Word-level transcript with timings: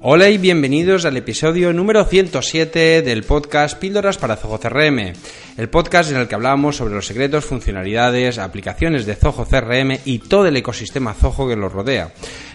Hola 0.00 0.30
y 0.30 0.38
bienvenidos 0.38 1.04
al 1.06 1.16
episodio 1.16 1.72
número 1.72 2.04
107 2.04 3.02
del 3.02 3.24
podcast 3.24 3.76
Píldoras 3.80 4.16
para 4.16 4.36
CRM, 4.36 5.12
el 5.58 5.68
podcast 5.68 6.12
en 6.12 6.18
el 6.18 6.28
que 6.28 6.36
hablamos 6.36 6.76
sobre 6.76 6.94
los 6.94 7.04
secretos, 7.04 7.44
funcionalidades, 7.44 8.38
aplicaciones 8.38 9.04
de 9.06 9.16
Zoho 9.16 9.44
CRM 9.44 9.98
y 10.04 10.20
todo 10.20 10.46
el 10.46 10.56
ecosistema 10.56 11.14
Zoho 11.14 11.48
que 11.48 11.56
los 11.56 11.72
rodea. 11.72 12.12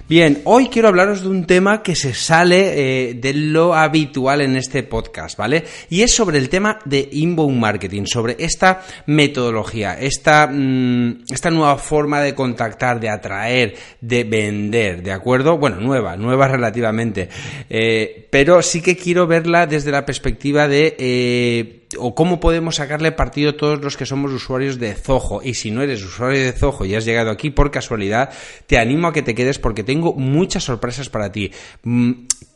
Bien, 0.07 0.41
hoy 0.45 0.69
quiero 0.69 0.87
hablaros 0.87 1.21
de 1.21 1.27
un 1.27 1.45
tema 1.45 1.83
que 1.83 1.95
se 1.95 2.13
sale 2.13 3.09
eh, 3.09 3.13
de 3.15 3.33
lo 3.33 3.75
habitual 3.75 4.39
en 4.39 4.55
este 4.55 4.83
podcast, 4.83 5.37
¿vale? 5.37 5.65
Y 5.89 6.01
es 6.01 6.13
sobre 6.13 6.37
el 6.37 6.47
tema 6.47 6.79
de 6.85 7.09
inbound 7.11 7.59
marketing, 7.59 8.03
sobre 8.05 8.37
esta 8.39 8.83
metodología, 9.07 9.99
esta, 9.99 10.47
mm, 10.47 11.25
esta 11.29 11.51
nueva 11.51 11.77
forma 11.77 12.21
de 12.21 12.33
contactar, 12.33 13.01
de 13.01 13.09
atraer, 13.09 13.75
de 13.99 14.23
vender, 14.23 15.03
¿de 15.03 15.11
acuerdo? 15.11 15.57
Bueno, 15.57 15.77
nueva, 15.81 16.15
nueva 16.15 16.47
relativamente, 16.47 17.27
eh, 17.69 18.27
pero 18.29 18.61
sí 18.61 18.81
que 18.81 18.95
quiero 18.95 19.27
verla 19.27 19.67
desde 19.67 19.91
la 19.91 20.05
perspectiva 20.05 20.69
de... 20.69 20.95
Eh, 20.97 21.79
o 21.99 22.15
cómo 22.15 22.39
podemos 22.39 22.75
sacarle 22.75 23.11
partido 23.11 23.55
todos 23.55 23.81
los 23.81 23.97
que 23.97 24.05
somos 24.05 24.31
usuarios 24.31 24.79
de 24.79 24.93
Zoho. 24.93 25.41
Y 25.43 25.53
si 25.53 25.71
no 25.71 25.81
eres 25.81 26.03
usuario 26.03 26.43
de 26.43 26.51
Zoho 26.51 26.85
y 26.85 26.95
has 26.95 27.05
llegado 27.05 27.31
aquí 27.31 27.49
por 27.49 27.71
casualidad, 27.71 28.29
te 28.67 28.77
animo 28.77 29.07
a 29.07 29.13
que 29.13 29.21
te 29.21 29.35
quedes 29.35 29.59
porque 29.59 29.83
tengo 29.83 30.13
muchas 30.13 30.63
sorpresas 30.63 31.09
para 31.09 31.31
ti. 31.31 31.51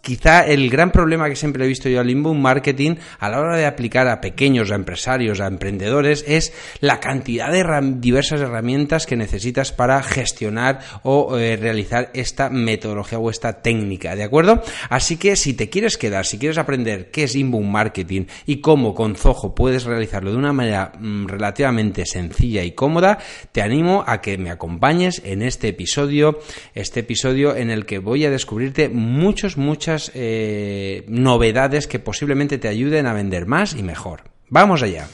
Quizá 0.08 0.46
el 0.46 0.70
gran 0.70 0.94
problema 0.94 1.28
que 1.28 1.36
siempre 1.36 1.66
he 1.66 1.68
visto 1.68 1.90
yo 1.90 2.00
al 2.00 2.10
inbound 2.10 2.40
marketing 2.40 2.96
a 3.20 3.28
la 3.28 3.42
hora 3.42 3.58
de 3.58 3.66
aplicar 3.66 4.08
a 4.08 4.22
pequeños, 4.22 4.72
a 4.72 4.76
empresarios, 4.76 5.42
a 5.42 5.48
emprendedores 5.48 6.24
es 6.26 6.54
la 6.80 7.02
cantidad 7.02 7.52
de 7.52 7.66
diversas 8.00 8.40
herramientas 8.40 9.06
que 9.06 9.18
necesitas 9.18 9.74
para 9.74 10.02
gestionar 10.02 10.80
o 11.04 11.38
eh, 11.38 11.58
realizar 11.58 12.10
esta 12.14 12.50
metodología 12.50 13.20
o 13.20 13.30
esta 13.30 13.62
técnica, 13.62 14.16
¿de 14.16 14.24
acuerdo? 14.24 14.64
Así 14.90 15.18
que 15.18 15.36
si 15.36 15.56
te 15.56 15.70
quieres 15.70 15.98
quedar, 15.98 16.26
si 16.26 16.38
quieres 16.38 16.58
aprender 16.58 17.12
qué 17.12 17.24
es 17.24 17.36
inbound 17.36 17.70
marketing 17.70 18.28
y 18.46 18.62
cómo 18.62 18.96
con 18.96 19.18
Zoho 19.18 19.54
puedes 19.54 19.84
realizarlo 19.84 20.32
de 20.32 20.38
una 20.38 20.54
manera 20.54 20.94
mm, 20.98 21.28
relativamente 21.28 22.06
sencilla 22.06 22.64
y 22.64 22.72
cómoda, 22.72 23.18
te 23.52 23.62
animo 23.62 24.06
a 24.08 24.22
que 24.22 24.38
me 24.38 24.52
acompañes 24.52 25.22
en 25.26 25.42
este 25.42 25.68
episodio, 25.68 26.40
este 26.76 27.02
episodio 27.02 27.58
en 27.58 27.72
el 27.72 27.86
que 27.86 28.00
voy 28.00 28.24
a 28.24 28.32
descubrirte 28.32 28.88
muchos, 28.88 29.58
muchas 29.58 29.97
eh, 30.14 31.06
novedades 31.08 31.88
que 31.88 32.00
posiblemente 32.00 32.58
te 32.58 32.68
ayuden 32.68 33.08
a 33.08 33.14
vender 33.14 33.46
más 33.46 33.74
y 33.74 33.84
mejor. 33.84 34.24
Vamos 34.50 34.84
allá. 34.84 35.08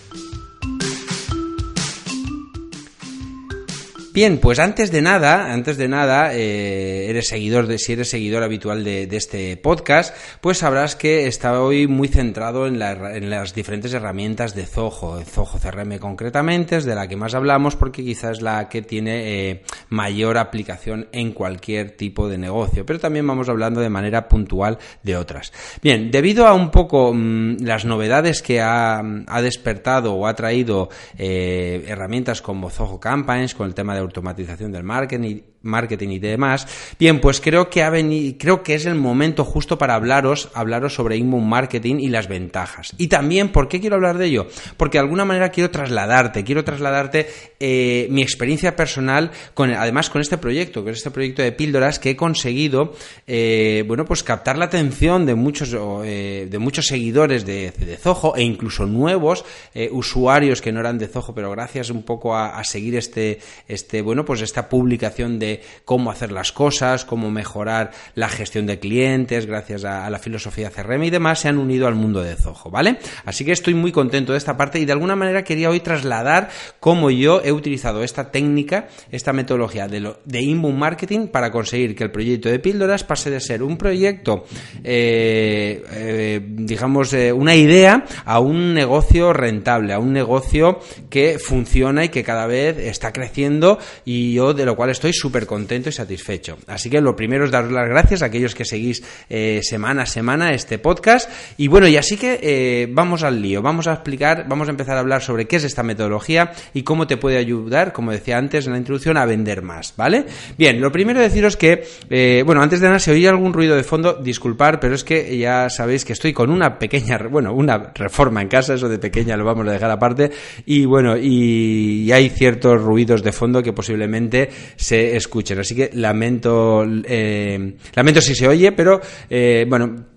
Bien, 4.14 4.38
pues 4.38 4.60
antes 4.60 4.92
de 4.92 5.02
nada, 5.02 5.52
antes 5.52 5.76
de 5.76 5.88
nada, 5.88 6.36
eh, 6.36 7.10
eres 7.10 7.30
seguidor 7.30 7.66
de, 7.66 7.80
si 7.80 7.94
eres 7.94 8.12
seguidor 8.12 8.44
habitual 8.44 8.84
de, 8.84 9.08
este 9.12 9.58
podcast, 9.58 10.16
pues 10.40 10.60
sabrás 10.60 10.96
que 10.96 11.26
está 11.26 11.60
hoy 11.60 11.88
muy 11.88 12.10
centrado 12.10 12.68
en, 12.68 12.78
las 12.78 13.56
diferentes 13.56 13.92
herramientas 13.92 14.54
de 14.54 14.68
Zoho, 14.68 15.20
Zoho 15.24 15.58
CRM 15.58 15.98
concretamente, 15.98 16.76
es 16.76 16.86
de 16.86 16.94
la 16.94 17.08
que 17.08 17.16
más 17.16 17.34
hablamos 17.34 17.76
porque 17.76 18.04
quizás 18.04 18.38
es 18.38 18.42
la 18.44 18.70
que 18.70 18.84
tiene 18.84 19.50
eh, 19.50 19.64
mayor 19.90 20.38
aplicación 20.38 21.08
en 21.12 21.32
cualquier 21.32 21.98
tipo 21.98 22.30
de 22.30 22.38
negocio, 22.38 22.86
pero 22.86 23.00
también 23.00 23.26
vamos 23.26 23.50
hablando 23.50 23.82
de 23.82 23.90
manera 23.90 24.30
puntual 24.30 24.78
de 25.02 25.18
otras. 25.18 25.52
Bien, 25.82 26.12
debido 26.12 26.46
a 26.46 26.54
un 26.54 26.70
poco 26.70 27.14
mm, 27.16 27.64
las 27.64 27.84
novedades 27.84 28.44
que 28.44 28.62
ha, 28.62 29.02
despertado 29.42 30.14
o 30.14 30.28
ha 30.28 30.36
traído 30.36 30.90
eh, 31.18 31.84
herramientas 31.88 32.44
como 32.44 32.70
Zoho 32.70 33.00
Campaigns 33.00 33.56
con 33.56 33.66
el 33.66 33.74
tema 33.74 33.96
de 33.96 34.03
automatización 34.04 34.72
del 34.72 34.84
marketing 34.84 35.42
marketing 35.64 36.10
y 36.10 36.20
demás. 36.20 36.68
Bien, 37.00 37.20
pues 37.20 37.42
creo 37.42 37.70
que 37.70 37.82
ha 37.84 37.90
venido, 37.90 38.36
creo 38.38 38.64
que 38.64 38.76
es 38.76 38.86
el 38.86 38.96
momento 38.96 39.44
justo 39.44 39.78
para 39.78 39.96
hablaros, 39.96 40.50
hablaros 40.54 40.94
sobre 40.94 41.18
inbound 41.18 41.48
marketing 41.48 41.96
y 42.00 42.10
las 42.10 42.28
ventajas. 42.28 42.94
Y 42.98 43.08
también, 43.08 43.50
¿por 43.50 43.68
qué 43.68 43.80
quiero 43.80 43.96
hablar 43.96 44.18
de 44.18 44.28
ello? 44.28 44.48
Porque 44.78 44.98
de 44.98 45.04
alguna 45.04 45.26
manera 45.26 45.50
quiero 45.50 45.72
trasladarte, 45.72 46.44
quiero 46.44 46.64
trasladarte 46.64 47.28
eh, 47.60 48.08
mi 48.12 48.22
experiencia 48.22 48.76
personal 48.76 49.32
con, 49.54 49.72
además 49.72 50.10
con 50.10 50.22
este 50.22 50.38
proyecto, 50.38 50.84
con 50.84 50.94
este 50.94 51.12
proyecto 51.12 51.42
de 51.42 51.52
píldoras 51.54 51.98
que 51.98 52.12
he 52.12 52.16
conseguido, 52.16 52.94
eh, 53.26 53.84
bueno, 53.88 54.06
pues 54.06 54.24
captar 54.24 54.58
la 54.58 54.66
atención 54.66 55.26
de 55.26 55.36
muchos, 55.36 55.76
eh, 56.06 56.48
de 56.50 56.60
muchos 56.60 56.88
seguidores 56.88 57.46
de, 57.46 57.72
de, 57.72 57.98
Zoho 57.98 58.36
e 58.36 58.44
incluso 58.44 58.86
nuevos 58.86 59.46
usuarios 59.92 60.62
que 60.62 60.72
no 60.72 60.82
eran 60.82 60.98
de 60.98 61.08
Zoho, 61.08 61.34
pero 61.34 61.52
gracias 61.52 61.90
un 61.90 62.04
poco 62.04 62.36
a, 62.36 62.58
a 62.60 62.64
seguir 62.64 62.96
este, 62.96 63.40
este, 63.68 64.02
bueno, 64.02 64.26
pues 64.26 64.42
esta 64.42 64.68
publicación 64.68 65.40
de 65.40 65.53
cómo 65.86 66.12
hacer 66.12 66.32
las 66.32 66.52
cosas, 66.52 67.06
cómo 67.06 67.32
mejorar 67.32 67.92
la 68.16 68.30
gestión 68.30 68.66
de 68.66 68.80
clientes, 68.80 69.46
gracias 69.46 69.84
a, 69.86 70.10
la 70.10 70.20
filosofía 70.20 70.70
CRM 70.70 71.04
y 71.04 71.10
demás, 71.10 71.40
se 71.40 71.50
han 71.50 71.58
unido 71.58 71.88
al 71.88 71.96
mundo 71.96 72.22
de 72.22 72.36
Zoho, 72.36 72.70
¿vale? 72.70 72.98
Así 73.26 73.46
que 73.46 73.52
estoy 73.52 73.74
muy 73.74 73.92
contento 73.92 74.32
de 74.32 74.38
esta 74.38 74.58
parte 74.58 74.80
y 74.80 74.86
de 74.86 74.92
alguna 74.92 75.16
manera 75.16 75.44
quería 75.44 75.70
hoy 75.70 75.80
trasladar 75.80 76.50
cómo 76.80 77.10
yo 77.10 77.42
he 77.44 77.52
utilizado 77.52 78.04
esta 78.04 78.32
técnica, 78.32 78.88
esta 79.12 79.34
metodología 79.34 79.88
de, 79.88 80.42
inbound 80.42 80.78
marketing 80.78 81.28
para 81.28 81.52
conseguir 81.52 81.96
que 81.96 82.04
el 82.04 82.12
proyecto 82.12 82.50
de 82.50 82.60
píldoras 82.60 83.04
pase 83.04 83.30
de 83.30 83.40
ser 83.40 83.64
un 83.64 83.78
proyecto, 83.78 84.46
eh, 84.84 85.84
eh, 85.92 86.42
digamos, 86.44 87.14
eh, 87.14 87.32
una 87.32 87.56
idea 87.56 88.06
a 88.26 88.40
un 88.40 88.74
negocio 88.74 89.34
rentable, 89.34 89.94
a 89.94 90.00
un 90.00 90.14
negocio 90.14 90.80
que 91.10 91.40
funciona 91.40 92.06
y 92.06 92.10
que 92.10 92.24
cada 92.24 92.48
vez 92.48 92.78
está 92.78 93.12
creciendo 93.12 93.80
y 94.06 94.34
yo 94.34 94.54
de 94.54 94.66
lo 94.66 94.76
cual 94.76 94.90
estoy 94.90 95.14
súper 95.14 95.43
contento 95.46 95.90
y 95.90 95.92
satisfecho. 95.92 96.58
Así 96.68 96.90
que 96.90 97.02
lo 97.02 97.16
primero 97.16 97.46
es 97.46 97.52
daros 97.52 97.72
las 97.72 97.88
gracias 97.88 98.22
a 98.22 98.26
aquellos 98.26 98.56
que 98.56 98.66
seguís 98.66 99.04
eh, 99.30 99.62
semana 99.64 100.04
a 100.04 100.06
semana 100.06 100.54
este 100.54 100.80
podcast. 100.80 101.30
Y 101.58 101.68
bueno, 101.68 101.88
y 101.88 101.98
así 101.98 102.18
que 102.18 102.40
eh, 102.42 102.88
vamos 102.92 103.24
al 103.24 103.42
lío. 103.42 103.62
Vamos 103.62 103.88
a 103.88 103.94
explicar, 103.94 104.46
vamos 104.48 104.68
a 104.68 104.72
empezar 104.72 104.98
a 104.98 105.02
hablar 105.02 105.22
sobre 105.22 105.46
qué 105.46 105.58
es 105.58 105.64
esta 105.64 105.84
metodología 105.84 106.52
y 106.74 106.84
cómo 106.84 107.08
te 107.08 107.18
puede 107.18 107.38
ayudar, 107.38 107.94
como 107.94 108.12
decía 108.12 108.38
antes 108.38 108.66
en 108.66 108.74
la 108.74 108.78
introducción, 108.78 109.18
a 109.18 109.26
vender 109.26 109.62
más, 109.62 109.94
¿vale? 109.98 110.26
Bien, 110.58 110.80
lo 110.80 110.92
primero 110.92 111.20
deciros 111.20 111.58
que, 111.58 111.84
eh, 112.10 112.44
bueno, 112.46 112.62
antes 112.62 112.80
de 112.80 112.88
nada, 112.88 113.00
si 113.00 113.12
oye 113.12 113.28
algún 113.28 113.54
ruido 113.54 113.76
de 113.76 113.84
fondo, 113.84 114.14
disculpar, 114.14 114.80
pero 114.80 114.96
es 114.96 115.04
que 115.04 115.38
ya 115.38 115.70
sabéis 115.70 116.06
que 116.06 116.14
estoy 116.14 116.34
con 116.34 116.50
una 116.50 116.80
pequeña, 116.80 117.18
bueno, 117.30 117.54
una 117.54 117.92
reforma 117.94 118.42
en 118.42 118.48
casa, 118.48 118.74
eso 118.74 118.90
de 118.90 119.00
pequeña 119.00 119.38
lo 119.38 119.46
vamos 119.46 119.68
a 119.68 119.72
dejar 119.72 119.92
aparte. 119.92 120.32
Y 120.66 120.86
bueno, 120.86 121.18
y, 121.18 122.12
hay 122.12 122.30
ciertos 122.30 122.82
ruidos 122.82 123.24
de 123.24 123.32
fondo 123.32 123.64
que 123.64 123.74
posiblemente 123.74 124.50
se 124.76 125.16
escuchen 125.16 125.33
Así 125.60 125.76
que 125.76 125.90
lamento, 125.94 126.86
eh, 127.06 127.76
lamento 127.96 128.22
si 128.22 128.36
se 128.36 128.48
oye, 128.48 128.72
pero 128.72 129.02
eh, 129.30 129.66
bueno, 129.68 130.13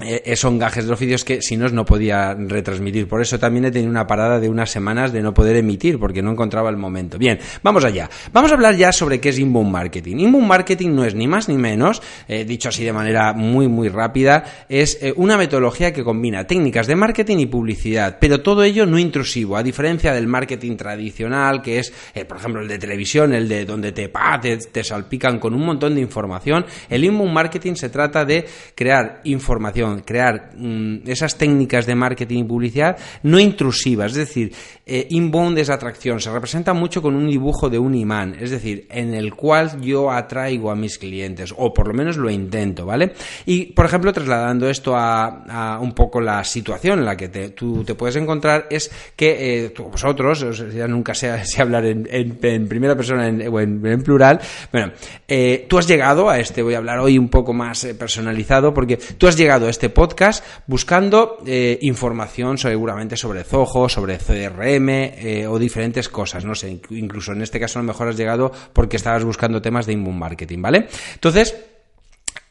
eh, 0.00 0.34
son 0.34 0.58
gajes 0.58 0.86
de 0.86 0.94
vídeos 0.96 1.24
que 1.24 1.40
si 1.40 1.56
no 1.56 1.68
no 1.68 1.84
podía 1.84 2.34
retransmitir. 2.34 3.08
Por 3.08 3.20
eso 3.20 3.38
también 3.38 3.66
he 3.66 3.70
tenido 3.70 3.90
una 3.90 4.06
parada 4.06 4.40
de 4.40 4.48
unas 4.48 4.70
semanas 4.70 5.12
de 5.12 5.22
no 5.22 5.32
poder 5.32 5.56
emitir 5.56 5.98
porque 5.98 6.22
no 6.22 6.32
encontraba 6.32 6.70
el 6.70 6.76
momento. 6.76 7.16
Bien, 7.16 7.38
vamos 7.62 7.84
allá. 7.84 8.10
Vamos 8.32 8.50
a 8.50 8.54
hablar 8.54 8.76
ya 8.76 8.92
sobre 8.92 9.20
qué 9.20 9.28
es 9.28 9.38
inbound 9.38 9.70
marketing. 9.70 10.16
Inbound 10.16 10.46
marketing 10.46 10.94
no 10.94 11.04
es 11.04 11.14
ni 11.14 11.28
más 11.28 11.48
ni 11.48 11.56
menos, 11.56 12.02
eh, 12.28 12.44
dicho 12.44 12.68
así 12.68 12.84
de 12.84 12.92
manera 12.92 13.32
muy 13.32 13.68
muy 13.68 13.88
rápida, 13.88 14.66
es 14.68 14.98
eh, 15.00 15.12
una 15.16 15.36
metodología 15.36 15.92
que 15.92 16.02
combina 16.02 16.46
técnicas 16.46 16.86
de 16.86 16.96
marketing 16.96 17.38
y 17.38 17.46
publicidad, 17.46 18.18
pero 18.20 18.40
todo 18.40 18.64
ello 18.64 18.86
no 18.86 18.98
intrusivo, 18.98 19.56
a 19.56 19.62
diferencia 19.62 20.12
del 20.12 20.26
marketing 20.26 20.76
tradicional 20.76 21.62
que 21.62 21.78
es, 21.78 21.92
por 22.26 22.36
ejemplo, 22.36 22.62
el 22.62 22.68
de 22.68 22.78
televisión, 22.78 23.32
el 23.32 23.48
de 23.48 23.64
donde 23.64 23.92
te, 23.92 24.10
te, 24.42 24.56
te 24.56 24.84
salpican 24.84 25.38
con 25.38 25.54
un 25.54 25.64
montón 25.64 25.94
de 25.94 26.00
información. 26.00 26.66
El 26.88 27.04
inbound 27.04 27.32
marketing 27.32 27.74
se 27.74 27.88
trata 27.88 28.24
de 28.24 28.44
crear 28.74 29.20
información 29.24 29.83
crear 30.04 30.50
mm, 30.56 30.98
esas 31.06 31.36
técnicas 31.36 31.86
de 31.86 31.94
marketing 31.94 32.40
y 32.40 32.44
publicidad 32.44 32.96
no 33.22 33.38
intrusivas, 33.38 34.12
es 34.12 34.18
decir, 34.18 34.52
eh, 34.86 35.06
inbound 35.10 35.58
es 35.58 35.70
atracción, 35.70 36.20
se 36.20 36.30
representa 36.30 36.74
mucho 36.74 37.00
con 37.00 37.14
un 37.14 37.28
dibujo 37.28 37.70
de 37.70 37.78
un 37.78 37.94
imán, 37.94 38.36
es 38.38 38.50
decir, 38.50 38.86
en 38.90 39.14
el 39.14 39.34
cual 39.34 39.80
yo 39.80 40.10
atraigo 40.10 40.70
a 40.70 40.76
mis 40.76 40.98
clientes, 40.98 41.54
o 41.56 41.72
por 41.72 41.88
lo 41.88 41.94
menos 41.94 42.16
lo 42.16 42.30
intento, 42.30 42.84
¿vale? 42.84 43.12
Y, 43.46 43.72
por 43.72 43.86
ejemplo, 43.86 44.12
trasladando 44.12 44.68
esto 44.68 44.94
a, 44.94 45.78
un 45.80 45.92
poco 45.92 46.20
la 46.20 46.44
situación 46.44 46.98
en 46.98 47.04
la 47.04 47.16
que 47.16 47.28
tú 47.50 47.84
te 47.84 47.94
puedes 47.94 48.16
encontrar, 48.16 48.66
es 48.70 48.90
que 49.16 49.64
eh, 49.64 49.74
vosotros, 49.78 50.44
ya 50.74 50.86
nunca 50.86 51.14
sé, 51.14 51.44
si 51.44 51.60
hablar 51.60 51.84
en, 51.86 52.36
primera 52.68 52.94
persona 52.94 53.32
o 53.50 53.60
en, 53.60 54.02
plural, 54.02 54.40
bueno, 54.70 54.92
eh, 55.26 55.66
tú 55.68 55.78
has 55.78 55.88
llegado 55.88 56.28
a 56.28 56.38
este, 56.38 56.62
voy 56.62 56.74
a 56.74 56.78
hablar 56.78 56.98
hoy 56.98 57.18
un 57.18 57.28
poco 57.28 57.52
más 57.52 57.86
personalizado, 57.98 58.74
porque 58.74 58.96
tú 58.96 59.26
has 59.26 59.36
llegado 59.36 59.66
a 59.66 59.70
este 59.74 59.90
podcast 59.90 60.44
buscando 60.68 61.38
información 61.80 62.58
seguramente 62.58 63.16
sobre 63.16 63.42
Zoho, 63.42 63.88
sobre 63.88 64.18
CRM 64.18 65.48
o 65.48 65.58
diferentes 65.58 66.08
cosas, 66.08 66.44
no 66.44 66.54
sé, 66.54 66.80
incluso 66.90 67.32
en 67.32 67.42
este 67.42 67.58
caso 67.58 67.80
a 67.80 67.82
lo 67.82 67.88
mejor 67.88 68.08
has 68.08 68.16
llegado 68.16 68.52
porque 68.72 68.96
estabas 68.96 69.24
buscando 69.24 69.60
temas 69.60 69.86
de 69.86 69.94
inbound 69.94 70.18
marketing, 70.18 70.62
¿vale? 70.62 70.86
Entonces, 71.14 71.56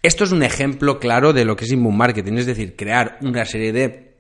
esto 0.02 0.26
es 0.26 0.34
un 0.34 0.44
ejemplo 0.44 1.00
claro 1.00 1.32
de 1.32 1.46
lo 1.46 1.56
que 1.56 1.64
es 1.64 1.72
inbound 1.72 1.98
marketing, 1.98 2.34
es 2.34 2.46
decir, 2.46 2.76
crear 2.76 3.18
una 3.22 3.46
serie 3.46 3.72
de 3.72 4.13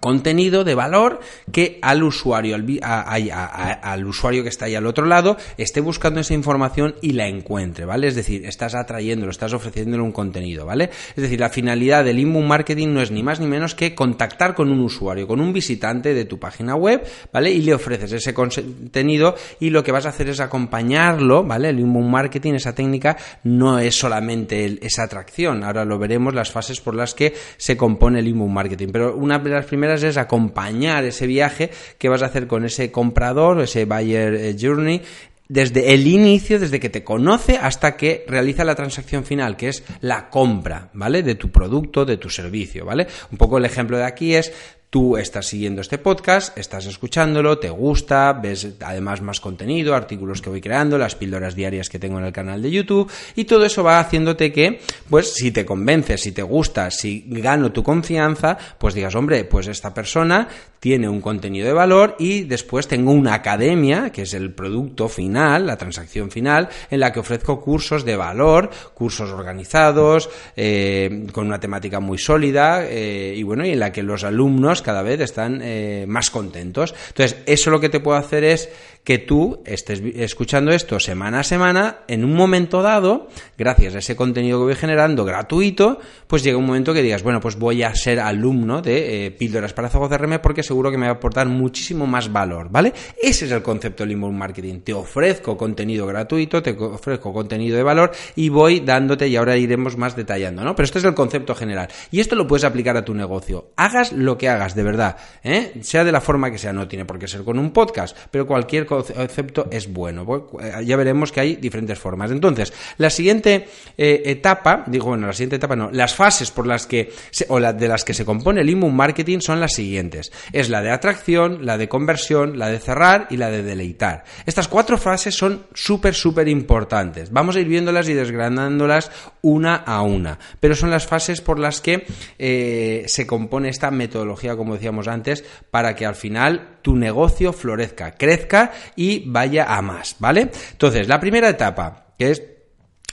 contenido 0.00 0.64
de 0.64 0.74
valor 0.74 1.20
que 1.52 1.78
al 1.82 2.02
usuario, 2.02 2.56
al, 2.56 4.06
usuario 4.06 4.42
que 4.42 4.48
está 4.48 4.66
ahí 4.66 4.74
al 4.74 4.86
otro 4.86 5.06
lado, 5.06 5.36
esté 5.56 5.80
buscando 5.80 6.20
esa 6.20 6.34
información 6.34 6.94
y 7.02 7.12
la 7.12 7.28
encuentre, 7.28 7.84
¿vale? 7.84 8.08
Es 8.08 8.14
decir, 8.14 8.44
estás 8.46 8.74
atrayéndolo, 8.74 9.30
estás 9.30 9.52
ofreciéndole 9.52 10.02
un 10.02 10.12
contenido, 10.12 10.66
¿vale? 10.66 10.90
Es 11.10 11.22
decir, 11.22 11.40
la 11.40 11.50
finalidad 11.50 12.04
del 12.04 12.18
inbound 12.18 12.48
marketing 12.48 12.88
no 12.88 13.02
es 13.02 13.10
ni 13.10 13.22
más 13.22 13.40
ni 13.40 13.46
menos 13.46 13.74
que 13.74 13.94
contactar 13.94 14.54
con 14.54 14.70
un 14.70 14.80
usuario, 14.80 15.26
con 15.26 15.40
un 15.40 15.52
visitante 15.52 16.14
de 16.14 16.24
tu 16.24 16.38
página 16.38 16.74
web, 16.74 17.02
¿vale? 17.32 17.50
Y 17.50 17.62
le 17.62 17.74
ofreces 17.74 18.12
ese 18.12 18.34
contenido 18.34 19.34
y 19.60 19.70
lo 19.70 19.82
que 19.84 19.92
vas 19.92 20.06
a 20.06 20.10
hacer 20.10 20.28
es 20.28 20.40
acompañarlo, 20.40 21.44
¿vale? 21.44 21.68
El 21.68 21.80
inbound 21.80 22.10
marketing, 22.10 22.54
esa 22.54 22.74
técnica, 22.74 23.16
no 23.44 23.78
es 23.78 23.94
solamente 23.94 24.78
esa 24.82 25.04
atracción, 25.04 25.64
ahora 25.64 25.84
lo 25.84 25.98
veremos, 25.98 26.34
las 26.34 26.50
fases 26.50 26.80
por 26.80 26.94
las 26.94 27.14
que 27.14 27.34
se 27.56 27.76
compone 27.76 28.20
el 28.20 28.28
inbound 28.28 28.54
marketing, 28.54 28.88
pero 28.92 29.16
una 29.16 29.38
de 29.38 29.50
las 29.50 29.66
primeras 29.72 30.02
es 30.02 30.18
acompañar 30.18 31.02
ese 31.06 31.26
viaje 31.26 31.70
que 31.96 32.10
vas 32.10 32.22
a 32.22 32.26
hacer 32.26 32.46
con 32.46 32.66
ese 32.66 32.92
comprador, 32.92 33.58
ese 33.62 33.86
buyer 33.86 34.34
eh, 34.34 34.54
journey, 34.60 35.00
desde 35.48 35.94
el 35.94 36.06
inicio, 36.06 36.60
desde 36.60 36.78
que 36.78 36.90
te 36.90 37.02
conoce 37.02 37.56
hasta 37.56 37.96
que 37.96 38.26
realiza 38.28 38.66
la 38.66 38.74
transacción 38.74 39.24
final, 39.24 39.56
que 39.56 39.70
es 39.70 39.82
la 40.02 40.28
compra, 40.28 40.90
¿vale? 40.92 41.22
De 41.22 41.36
tu 41.36 41.50
producto, 41.50 42.04
de 42.04 42.18
tu 42.18 42.28
servicio, 42.28 42.84
¿vale? 42.84 43.06
Un 43.30 43.38
poco 43.38 43.56
el 43.56 43.64
ejemplo 43.64 43.96
de 43.96 44.04
aquí 44.04 44.34
es 44.34 44.52
Tú 44.92 45.16
estás 45.16 45.46
siguiendo 45.46 45.80
este 45.80 45.96
podcast, 45.96 46.58
estás 46.58 46.84
escuchándolo, 46.84 47.58
te 47.58 47.70
gusta, 47.70 48.34
ves 48.34 48.74
además 48.80 49.22
más 49.22 49.40
contenido, 49.40 49.94
artículos 49.94 50.42
que 50.42 50.50
voy 50.50 50.60
creando, 50.60 50.98
las 50.98 51.14
píldoras 51.14 51.54
diarias 51.54 51.88
que 51.88 51.98
tengo 51.98 52.18
en 52.18 52.26
el 52.26 52.32
canal 52.34 52.60
de 52.60 52.70
YouTube 52.70 53.10
y 53.34 53.46
todo 53.46 53.64
eso 53.64 53.82
va 53.82 54.00
haciéndote 54.00 54.52
que, 54.52 54.82
pues 55.08 55.32
si 55.32 55.50
te 55.50 55.64
convences, 55.64 56.20
si 56.20 56.32
te 56.32 56.42
gusta, 56.42 56.90
si 56.90 57.24
gano 57.26 57.72
tu 57.72 57.82
confianza, 57.82 58.58
pues 58.76 58.92
digas, 58.92 59.14
hombre, 59.14 59.46
pues 59.46 59.66
esta 59.66 59.94
persona 59.94 60.46
tiene 60.82 61.08
un 61.08 61.20
contenido 61.20 61.68
de 61.68 61.72
valor 61.72 62.16
y 62.18 62.42
después 62.42 62.88
tengo 62.88 63.12
una 63.12 63.34
academia, 63.34 64.10
que 64.10 64.22
es 64.22 64.34
el 64.34 64.52
producto 64.52 65.08
final, 65.08 65.64
la 65.64 65.76
transacción 65.76 66.32
final, 66.32 66.68
en 66.90 66.98
la 66.98 67.12
que 67.12 67.20
ofrezco 67.20 67.60
cursos 67.60 68.04
de 68.04 68.16
valor, 68.16 68.68
cursos 68.92 69.30
organizados, 69.30 70.28
eh, 70.56 71.28
con 71.30 71.46
una 71.46 71.60
temática 71.60 72.00
muy 72.00 72.18
sólida 72.18 72.84
eh, 72.84 73.32
y 73.36 73.44
bueno, 73.44 73.64
y 73.64 73.70
en 73.70 73.78
la 73.78 73.92
que 73.92 74.02
los 74.02 74.24
alumnos 74.24 74.82
cada 74.82 75.02
vez 75.02 75.20
están 75.20 75.60
eh, 75.62 76.04
más 76.08 76.30
contentos. 76.30 76.96
Entonces, 77.10 77.38
eso 77.46 77.70
lo 77.70 77.78
que 77.78 77.88
te 77.88 78.00
puedo 78.00 78.18
hacer 78.18 78.42
es 78.42 78.68
que 79.04 79.18
tú 79.18 79.62
estés 79.64 80.00
escuchando 80.16 80.72
esto 80.72 80.98
semana 80.98 81.40
a 81.40 81.44
semana, 81.44 81.98
en 82.08 82.24
un 82.24 82.34
momento 82.34 82.82
dado, 82.82 83.28
gracias 83.56 83.94
a 83.94 83.98
ese 83.98 84.16
contenido 84.16 84.58
que 84.58 84.64
voy 84.64 84.74
generando 84.74 85.24
gratuito, 85.24 86.00
pues 86.26 86.42
llega 86.42 86.58
un 86.58 86.66
momento 86.66 86.92
que 86.92 87.02
digas, 87.02 87.22
bueno, 87.22 87.40
pues 87.40 87.56
voy 87.56 87.84
a 87.84 87.94
ser 87.94 88.18
alumno 88.20 88.80
de 88.80 89.34
Píldoras 89.36 89.72
para 89.72 89.88
Zoho 89.88 90.08
CRM 90.08 90.40
porque 90.40 90.62
seguro 90.72 90.90
que 90.90 90.96
me 90.96 91.04
va 91.04 91.12
a 91.12 91.16
aportar 91.16 91.48
muchísimo 91.48 92.06
más 92.06 92.32
valor, 92.32 92.68
¿vale? 92.70 92.94
Ese 93.20 93.44
es 93.44 93.52
el 93.52 93.62
concepto 93.62 94.04
del 94.04 94.12
inbound 94.12 94.38
marketing. 94.38 94.80
Te 94.80 94.94
ofrezco 94.94 95.54
contenido 95.54 96.06
gratuito, 96.06 96.62
te 96.62 96.70
ofrezco 96.70 97.30
contenido 97.30 97.76
de 97.76 97.82
valor 97.82 98.10
y 98.36 98.48
voy 98.48 98.80
dándote, 98.80 99.28
y 99.28 99.36
ahora 99.36 99.54
iremos 99.58 99.98
más 99.98 100.16
detallando, 100.16 100.64
¿no? 100.64 100.74
Pero 100.74 100.84
este 100.84 100.98
es 100.98 101.04
el 101.04 101.12
concepto 101.12 101.54
general. 101.54 101.88
Y 102.10 102.20
esto 102.20 102.36
lo 102.36 102.46
puedes 102.46 102.64
aplicar 102.64 102.96
a 102.96 103.04
tu 103.04 103.12
negocio. 103.12 103.72
Hagas 103.76 104.12
lo 104.12 104.38
que 104.38 104.48
hagas, 104.48 104.74
de 104.74 104.82
verdad, 104.82 105.18
¿eh? 105.44 105.74
Sea 105.82 106.04
de 106.04 106.12
la 106.12 106.22
forma 106.22 106.50
que 106.50 106.56
sea, 106.56 106.72
no 106.72 106.88
tiene 106.88 107.04
por 107.04 107.18
qué 107.18 107.28
ser 107.28 107.44
con 107.44 107.58
un 107.58 107.70
podcast, 107.70 108.16
pero 108.30 108.46
cualquier 108.46 108.86
concepto 108.86 109.68
es 109.70 109.92
bueno. 109.92 110.48
Eh, 110.58 110.86
ya 110.86 110.96
veremos 110.96 111.32
que 111.32 111.40
hay 111.40 111.56
diferentes 111.56 111.98
formas. 111.98 112.30
Entonces, 112.30 112.72
la 112.96 113.10
siguiente 113.10 113.68
eh, 113.98 114.22
etapa, 114.24 114.84
digo, 114.86 115.08
bueno, 115.08 115.26
la 115.26 115.34
siguiente 115.34 115.56
etapa 115.56 115.76
no, 115.76 115.90
las 115.90 116.14
fases 116.14 116.50
por 116.50 116.66
las 116.66 116.86
que, 116.86 117.12
o 117.48 117.60
la, 117.60 117.74
de 117.74 117.88
las 117.88 118.04
que 118.04 118.14
se 118.14 118.24
compone 118.24 118.62
el 118.62 118.70
inbound 118.70 118.96
marketing 118.96 119.40
son 119.40 119.60
las 119.60 119.74
siguientes. 119.74 120.32
Es 120.62 120.70
la 120.70 120.80
de 120.80 120.92
atracción, 120.92 121.66
la 121.66 121.76
de 121.76 121.88
conversión, 121.88 122.56
la 122.56 122.68
de 122.68 122.78
cerrar 122.78 123.26
y 123.30 123.36
la 123.36 123.50
de 123.50 123.64
deleitar. 123.64 124.22
Estas 124.46 124.68
cuatro 124.68 124.96
fases 124.96 125.34
son 125.34 125.66
súper, 125.74 126.14
súper 126.14 126.46
importantes. 126.46 127.32
Vamos 127.32 127.56
a 127.56 127.60
ir 127.60 127.66
viéndolas 127.66 128.08
y 128.08 128.14
desgranándolas 128.14 129.10
una 129.40 129.74
a 129.74 130.02
una. 130.02 130.38
Pero 130.60 130.76
son 130.76 130.92
las 130.92 131.04
fases 131.04 131.40
por 131.40 131.58
las 131.58 131.80
que 131.80 132.06
eh, 132.38 133.02
se 133.08 133.26
compone 133.26 133.70
esta 133.70 133.90
metodología, 133.90 134.54
como 134.54 134.74
decíamos 134.74 135.08
antes, 135.08 135.44
para 135.72 135.96
que 135.96 136.06
al 136.06 136.14
final 136.14 136.78
tu 136.80 136.94
negocio 136.94 137.52
florezca, 137.52 138.12
crezca 138.12 138.70
y 138.94 139.28
vaya 139.28 139.64
a 139.64 139.82
más, 139.82 140.14
¿vale? 140.20 140.52
Entonces, 140.70 141.08
la 141.08 141.18
primera 141.18 141.48
etapa, 141.48 142.14
que 142.16 142.30
es 142.30 142.42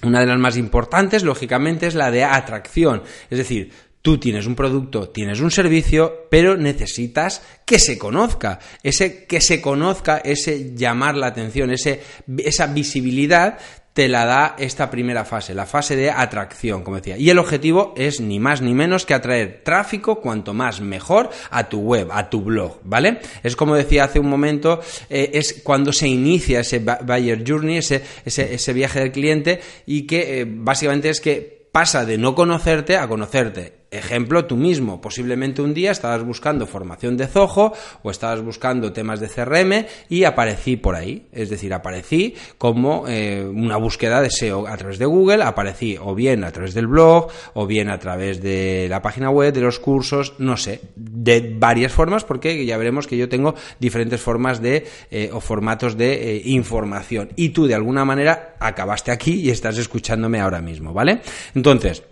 una 0.04 0.19
de 0.19 0.28
las 0.28 0.38
más 0.38 0.56
importantes, 0.56 1.24
lógicamente, 1.24 1.88
es 1.88 1.96
la 1.96 2.12
de 2.12 2.24
atracción. 2.24 3.01
Es 3.31 3.40
decir, 3.40 3.72
Tú 4.01 4.18
tienes 4.18 4.48
un 4.48 4.56
producto, 4.56 5.10
tienes 5.10 5.42
un 5.42 5.51
servicio, 5.51 6.28
pero 6.30 6.56
necesitas 6.56 7.42
que 7.66 7.80
se 7.80 7.98
conozca. 7.98 8.60
Ese 8.81 9.25
que 9.25 9.42
se 9.42 9.60
conozca, 9.60 10.19
ese 10.19 10.74
llamar 10.74 11.18
la 11.18 11.28
atención, 11.28 11.69
ese, 11.72 12.01
esa 12.38 12.68
visibilidad, 12.68 13.57
te 13.92 14.07
la 14.07 14.25
da 14.25 14.56
esta 14.57 14.90
primera 14.90 15.25
fase, 15.25 15.54
la 15.54 15.66
fase 15.66 15.98
de 15.98 16.10
atracción, 16.10 16.84
como 16.84 16.96
decía. 16.96 17.18
Y 17.18 17.30
el 17.30 17.40
objetivo 17.40 17.94
es 17.98 18.22
ni 18.22 18.40
más 18.40 18.62
ni 18.62 18.74
menos 18.74 19.06
que 19.06 19.13
atraer 19.13 19.62
tráfico 19.66 20.22
cuanto 20.22 20.54
más 20.54 20.80
mejor 20.80 21.30
a 21.51 21.68
tu 21.68 21.81
web, 21.81 22.07
a 22.13 22.30
tu 22.30 22.42
blog, 22.42 22.80
¿vale? 22.86 23.19
Es 23.44 23.57
como 23.57 23.75
decía 23.75 24.06
hace 24.06 24.19
un 24.19 24.30
momento, 24.30 24.80
eh, 25.10 25.31
es 25.34 25.62
cuando 25.62 25.92
se 25.92 26.07
inicia 26.07 26.62
ese 26.62 26.80
buyer 26.80 27.44
journey, 27.46 27.80
ese, 27.80 28.01
ese, 28.24 28.72
viaje 28.72 29.01
del 29.01 29.12
cliente 29.12 29.60
y 29.86 30.07
que 30.07 30.40
eh, 30.40 30.46
básicamente 30.48 31.10
es 31.10 31.19
que 31.19 31.68
pasa 31.69 32.06
de 32.06 32.18
no 32.18 32.36
conocerte 32.36 32.96
a 32.96 33.06
conocerte 33.10 33.79
ejemplo 33.91 34.45
tú 34.45 34.56
mismo. 34.56 35.01
Posiblemente 35.01 35.62
un 35.62 35.74
día 35.74 35.91
estabas 35.91 36.24
buscando 36.24 36.65
formación 36.65 37.18
de 37.18 37.27
Zoho 37.27 37.74
o 38.03 38.12
estabas 38.12 38.41
buscando 38.41 38.94
temas 38.94 39.19
de 39.19 39.27
CRM 39.27 39.86
y 40.09 40.24
aparecí 40.24 40.77
por 40.77 40.95
ahí. 40.95 41.27
Es 41.31 41.50
decir, 41.50 41.74
aparecí 41.74 42.36
como 42.58 43.05
eh, 43.08 43.43
una 43.43 43.77
búsqueda 43.77 44.22
de 44.22 44.29
SEO 44.29 44.67
a 44.67 44.77
través 44.77 45.00
de 45.00 45.05
Google, 45.05 45.43
aparecí 45.43 45.98
o 46.00 46.15
bien 46.15 46.43
a 46.43 46.51
través 46.51 46.74
del 46.74 46.88
blog 46.88 47.29
o 47.53 47.65
bien 47.65 47.89
a 47.89 48.00
través 48.00 48.41
de 48.41 48.88
la 48.89 49.01
página 49.01 49.29
web, 49.29 49.53
de 49.53 49.62
los 49.62 49.79
cursos, 49.79 50.34
no 50.38 50.58
sé, 50.58 50.81
de 50.96 51.55
varias 51.58 51.91
formas 51.91 52.24
porque 52.24 52.65
ya 52.65 52.77
veremos 52.77 53.08
que 53.08 53.17
yo 53.17 53.29
tengo 53.29 53.55
diferentes 53.79 54.22
formas 54.22 54.62
de 54.62 54.86
eh, 55.12 55.29
o 55.34 55.39
formatos 55.39 55.98
de 55.98 56.36
eh, 56.36 56.41
información 56.46 57.29
y 57.36 57.50
tú 57.50 57.67
de 57.67 57.75
alguna 57.75 58.05
manera 58.05 58.55
acabaste 58.60 59.12
aquí 59.12 59.34
y 59.34 59.50
estás 59.50 59.77
escuchándome 59.77 60.39
ahora 60.39 60.62
mismo, 60.62 60.93
¿vale? 60.93 61.22
Entonces, 61.55 62.03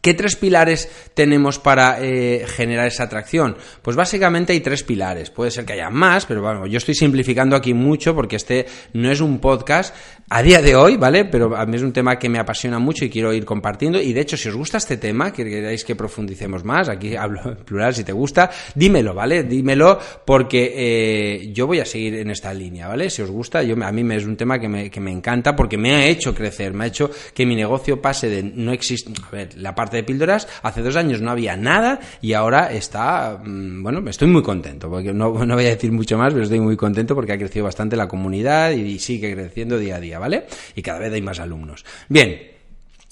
¿Qué 0.00 0.14
tres 0.14 0.36
pilares 0.36 0.88
tenemos 1.14 1.58
para 1.58 1.98
eh, 2.00 2.44
generar 2.46 2.86
esa 2.86 3.04
atracción? 3.04 3.56
Pues 3.82 3.96
básicamente 3.96 4.52
hay 4.52 4.60
tres 4.60 4.84
pilares. 4.84 5.30
Puede 5.30 5.50
ser 5.50 5.64
que 5.64 5.72
haya 5.72 5.90
más, 5.90 6.24
pero 6.24 6.40
bueno, 6.40 6.66
yo 6.66 6.78
estoy 6.78 6.94
simplificando 6.94 7.56
aquí 7.56 7.74
mucho 7.74 8.14
porque 8.14 8.36
este 8.36 8.66
no 8.92 9.10
es 9.10 9.20
un 9.20 9.40
podcast 9.40 9.94
a 10.30 10.42
día 10.42 10.62
de 10.62 10.76
hoy, 10.76 10.96
¿vale? 10.96 11.24
Pero 11.24 11.56
a 11.56 11.66
mí 11.66 11.76
es 11.76 11.82
un 11.82 11.92
tema 11.92 12.16
que 12.16 12.28
me 12.28 12.38
apasiona 12.38 12.78
mucho 12.78 13.04
y 13.04 13.10
quiero 13.10 13.32
ir 13.32 13.44
compartiendo. 13.44 14.00
Y 14.00 14.12
de 14.12 14.20
hecho, 14.20 14.36
si 14.36 14.48
os 14.48 14.54
gusta 14.54 14.78
este 14.78 14.98
tema, 14.98 15.32
que 15.32 15.44
queráis 15.44 15.84
que 15.84 15.96
profundicemos 15.96 16.64
más, 16.64 16.88
aquí 16.88 17.16
hablo 17.16 17.40
en 17.44 17.56
plural 17.56 17.92
si 17.94 18.04
te 18.04 18.12
gusta, 18.12 18.50
dímelo, 18.76 19.14
¿vale? 19.14 19.42
Dímelo 19.42 19.98
porque 20.24 20.74
eh, 20.76 21.52
yo 21.52 21.66
voy 21.66 21.80
a 21.80 21.84
seguir 21.84 22.14
en 22.16 22.30
esta 22.30 22.54
línea, 22.54 22.86
¿vale? 22.86 23.10
Si 23.10 23.22
os 23.22 23.30
gusta, 23.30 23.62
yo, 23.62 23.74
a 23.82 23.92
mí 23.92 24.04
me 24.04 24.16
es 24.16 24.26
un 24.26 24.36
tema 24.36 24.60
que 24.60 24.68
me, 24.68 24.90
que 24.90 25.00
me 25.00 25.10
encanta 25.10 25.56
porque 25.56 25.76
me 25.76 25.94
ha 25.94 26.06
hecho 26.06 26.34
crecer, 26.34 26.72
me 26.72 26.84
ha 26.84 26.86
hecho 26.86 27.10
que 27.34 27.46
mi 27.46 27.56
negocio 27.56 28.00
pase 28.00 28.28
de 28.28 28.42
no 28.42 28.72
existe, 28.72 29.12
a 29.26 29.30
ver, 29.30 29.56
la 29.56 29.74
parte 29.74 29.87
de 29.96 30.02
píldoras, 30.02 30.48
hace 30.62 30.82
dos 30.82 30.96
años 30.96 31.20
no 31.20 31.30
había 31.30 31.56
nada 31.56 32.00
y 32.20 32.34
ahora 32.34 32.72
está, 32.72 33.40
mm, 33.42 33.82
bueno, 33.82 34.08
estoy 34.08 34.28
muy 34.28 34.42
contento, 34.42 34.90
porque 34.90 35.12
no, 35.12 35.32
no 35.46 35.54
voy 35.54 35.66
a 35.66 35.70
decir 35.70 35.92
mucho 35.92 36.18
más, 36.18 36.32
pero 36.32 36.44
estoy 36.44 36.60
muy 36.60 36.76
contento 36.76 37.14
porque 37.14 37.32
ha 37.32 37.38
crecido 37.38 37.64
bastante 37.64 37.96
la 37.96 38.08
comunidad 38.08 38.72
y 38.72 38.98
sigue 38.98 39.34
creciendo 39.34 39.78
día 39.78 39.96
a 39.96 40.00
día, 40.00 40.18
¿vale? 40.18 40.46
Y 40.74 40.82
cada 40.82 40.98
vez 40.98 41.12
hay 41.12 41.22
más 41.22 41.40
alumnos. 41.40 41.84
Bien, 42.08 42.57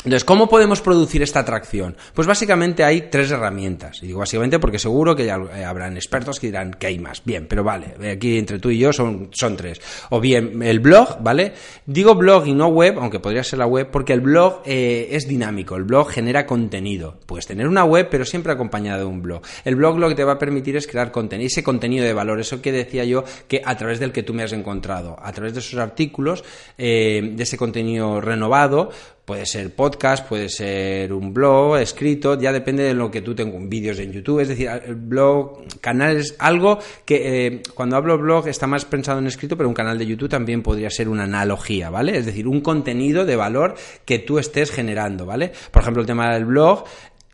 Entonces, 0.05 0.25
¿cómo 0.25 0.49
podemos 0.49 0.81
producir 0.83 1.23
esta 1.23 1.41
atracción? 1.41 1.97
Pues 2.15 2.29
básicamente 2.29 2.85
hay 2.85 3.09
tres 3.11 3.33
herramientas. 3.33 4.01
Y 4.03 4.07
digo 4.07 4.21
básicamente 4.21 4.61
porque 4.61 4.79
seguro 4.79 5.17
que 5.17 5.27
ya 5.27 5.37
eh, 5.57 5.65
habrán 5.65 5.97
expertos 5.97 6.39
que 6.39 6.47
dirán 6.47 6.75
que 6.75 6.87
hay 6.87 7.01
más. 7.01 7.25
Bien, 7.25 7.47
pero 7.49 7.65
vale, 7.65 7.95
aquí 8.13 8.39
entre 8.39 8.61
tú 8.61 8.71
y 8.71 8.79
yo 8.79 8.93
son, 8.93 9.31
son 9.33 9.57
tres. 9.57 9.81
O 10.11 10.21
bien 10.21 10.63
el 10.63 10.79
blog, 10.79 11.21
¿vale? 11.21 11.55
Digo 11.87 12.15
blog 12.15 12.47
y 12.47 12.55
no 12.55 12.69
web, 12.69 12.99
aunque 13.01 13.19
podría 13.19 13.43
ser 13.43 13.59
la 13.59 13.67
web, 13.67 13.91
porque 13.91 14.13
el 14.13 14.21
blog 14.21 14.63
eh, 14.65 15.09
es 15.11 15.27
dinámico, 15.27 15.75
el 15.75 15.83
blog 15.83 16.11
genera 16.11 16.47
contenido. 16.47 17.19
Puedes 17.27 17.49
tener 17.49 17.67
una 17.67 17.85
web, 17.85 18.07
pero 18.09 18.25
siempre 18.25 18.53
acompañada 18.53 18.99
de 18.99 19.05
un 19.07 19.23
blog. 19.23 19.43
El 19.65 19.75
blog 19.75 19.99
lo 19.99 20.09
que 20.09 20.15
te 20.15 20.23
va 20.23 20.35
a 20.35 20.39
permitir 20.39 20.77
es 20.77 20.87
crear 20.87 21.11
contenido, 21.11 21.49
ese 21.49 21.65
contenido 21.65 22.05
de 22.05 22.13
valor, 22.13 22.39
eso 22.39 22.63
que 22.63 22.71
decía 22.71 23.05
yo, 23.05 23.25
que 23.49 23.61
a 23.65 23.77
través 23.77 23.99
del 23.99 24.13
que 24.13 24.23
tú 24.23 24.35
me 24.35 24.45
has 24.45 24.53
encontrado, 24.53 25.17
a 25.21 25.33
través 25.33 25.53
de 25.55 25.59
esos 25.59 25.81
artículos, 25.81 26.45
eh, 26.79 27.33
de 27.35 27.43
ese 27.43 27.57
contenido 27.57 28.21
renovado, 28.21 28.91
Puede 29.27 29.45
ser 29.45 29.75
podcast, 29.75 30.29
puede 30.29 30.49
ser 30.49 31.13
un 31.13 31.35
blog 31.35 31.79
escrito, 31.79 32.41
ya 32.41 32.53
depende 32.53 32.85
de 32.85 32.95
lo 32.95 33.11
que 33.11 33.23
tú 33.23 33.35
tengas, 33.35 33.69
vídeos 33.69 33.99
en 33.99 34.13
YouTube, 34.13 34.39
es 34.39 34.47
decir, 34.47 34.71
blog, 34.95 35.65
canales, 35.81 36.37
algo 36.39 36.79
que 37.05 37.47
eh, 37.47 37.63
cuando 37.75 37.97
hablo 37.97 38.17
blog 38.19 38.47
está 38.47 38.69
más 38.69 38.85
pensado 38.85 39.19
en 39.19 39.27
escrito, 39.27 39.57
pero 39.57 39.69
un 39.69 39.75
canal 39.75 39.99
de 39.99 40.07
YouTube 40.07 40.29
también 40.29 40.63
podría 40.63 40.91
ser 40.91 41.09
una 41.09 41.25
analogía, 41.25 41.91
¿vale? 41.91 42.17
Es 42.17 42.25
decir, 42.25 42.47
un 42.47 42.61
contenido 42.61 43.25
de 43.25 43.35
valor 43.35 43.75
que 44.05 44.21
tú 44.21 44.39
estés 44.39 44.71
generando, 44.71 45.27
¿vale? 45.27 45.51
Por 45.73 45.83
ejemplo, 45.83 46.03
el 46.03 46.07
tema 46.07 46.33
del 46.33 46.45
blog 46.45 46.85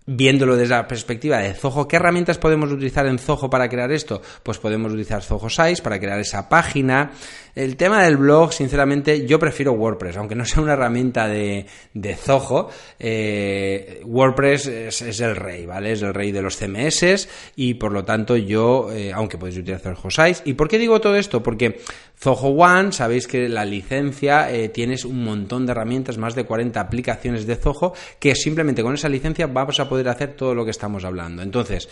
viéndolo 0.07 0.57
desde 0.57 0.75
la 0.75 0.89
perspectiva 0.89 1.39
de 1.39 1.55
Zoho, 1.55 1.87
¿qué 1.87 1.97
herramientas 1.97 2.39
podemos 2.39 2.73
utilizar 2.73 3.07
en 3.07 3.19
Zoho 3.19 3.49
para 3.49 3.69
crear 3.69 3.93
esto? 3.93 4.21
Pues 4.43 4.59
podemos 4.59 4.91
utilizar 4.91 5.23
Zoho 5.23 5.49
Sites 5.49 5.81
para 5.81 6.01
crear 6.01 6.19
esa 6.19 6.49
página. 6.49 7.13
El 7.55 7.77
tema 7.77 8.03
del 8.03 8.17
blog, 8.17 8.51
sinceramente, 8.55 9.27
yo 9.27 9.39
prefiero 9.39 9.73
WordPress, 9.73 10.17
aunque 10.17 10.35
no 10.35 10.47
sea 10.47 10.63
una 10.63 10.73
herramienta 10.73 11.29
de, 11.29 11.67
de 11.93 12.15
Zoho. 12.15 12.71
Eh, 12.99 14.01
WordPress 14.07 14.67
es, 14.69 15.21
el 15.21 15.37
rey, 15.37 15.67
¿vale? 15.67 15.93
Es 15.93 16.01
el 16.01 16.15
rey 16.15 16.33
de 16.33 16.41
los 16.41 16.57
CMS 16.57 17.29
y 17.57 17.75
por 17.75 17.93
lo 17.93 18.07
tanto 18.07 18.39
yo, 18.39 18.91
eh, 18.91 19.13
aunque 19.13 19.37
podéis 19.37 19.59
utilizar 19.59 19.99
Sites. 20.09 20.43
¿Y 20.47 20.55
por 20.55 20.67
qué 20.67 20.79
digo 20.79 20.99
todo 21.03 21.15
esto? 21.15 21.43
Porque 21.43 21.81
Zoho 22.19 22.49
One, 22.49 22.93
sabéis 22.93 23.27
que 23.27 23.51
la 23.51 23.67
licencia 23.67 24.51
eh, 24.51 24.71
tienes 24.71 25.05
un 25.05 25.23
montón 25.23 25.67
de 25.67 25.73
herramientas, 25.73 26.17
más 26.17 26.35
de 26.35 26.45
40 26.45 26.81
aplicaciones 26.81 27.47
de 27.47 27.57
Zoho, 27.57 27.93
que 28.19 28.35
simplemente 28.35 28.83
con 28.83 28.95
esa 28.95 29.11
licencia 29.11 29.47
vamos 29.47 29.79
a 29.79 29.91
poder 29.91 30.09
hacer 30.09 30.33
todo 30.37 30.55
lo 30.55 30.65
que 30.65 30.71
estamos 30.71 31.05
hablando. 31.05 31.43
Entonces, 31.43 31.87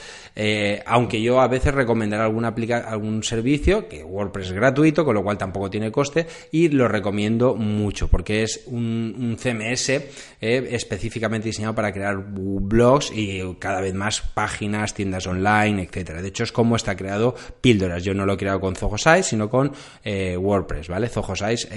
aunque 0.87 1.21
yo 1.21 1.38
a 1.38 1.49
veces 1.49 1.75
recomendaré 1.75 2.23
alguna 2.23 2.55
algún 2.87 3.23
servicio, 3.23 3.88
que 3.88 4.02
WordPress 4.02 4.47
es 4.47 4.52
gratuito, 4.52 5.05
con 5.05 5.14
lo 5.14 5.23
cual 5.23 5.37
tampoco 5.37 5.50
tiene 5.71 5.92
coste, 5.92 6.26
y 6.50 6.69
lo 6.69 6.88
recomiendo 6.88 7.54
mucho, 7.54 8.09
porque 8.09 8.42
es 8.42 8.62
un, 8.66 9.37
CMS 9.38 9.88
eh, 9.90 10.02
específicamente 10.40 11.49
diseñado 11.49 11.75
para 11.75 11.92
crear 11.92 12.16
blogs 12.16 13.12
y 13.14 13.40
cada 13.59 13.80
vez 13.80 13.95
más 13.95 14.21
páginas, 14.21 14.95
tiendas 14.95 15.26
online, 15.26 15.83
etcétera. 15.83 16.23
De 16.23 16.28
hecho, 16.28 16.45
es 16.45 16.52
como 16.52 16.76
está 16.76 16.97
creado 16.97 17.35
Píldoras. 17.61 18.02
Yo 18.02 18.14
no 18.14 18.26
lo 18.26 18.35
he 18.35 18.37
creado 18.37 18.61
con 18.61 18.75
Zoho 18.75 18.99
Sites, 18.99 19.26
sino 19.26 19.49
con 19.49 19.73
eh, 20.04 20.37
WordPress, 20.37 20.88
¿vale? 20.88 21.09
Zoho 21.09 21.37
Sites, 21.37 21.69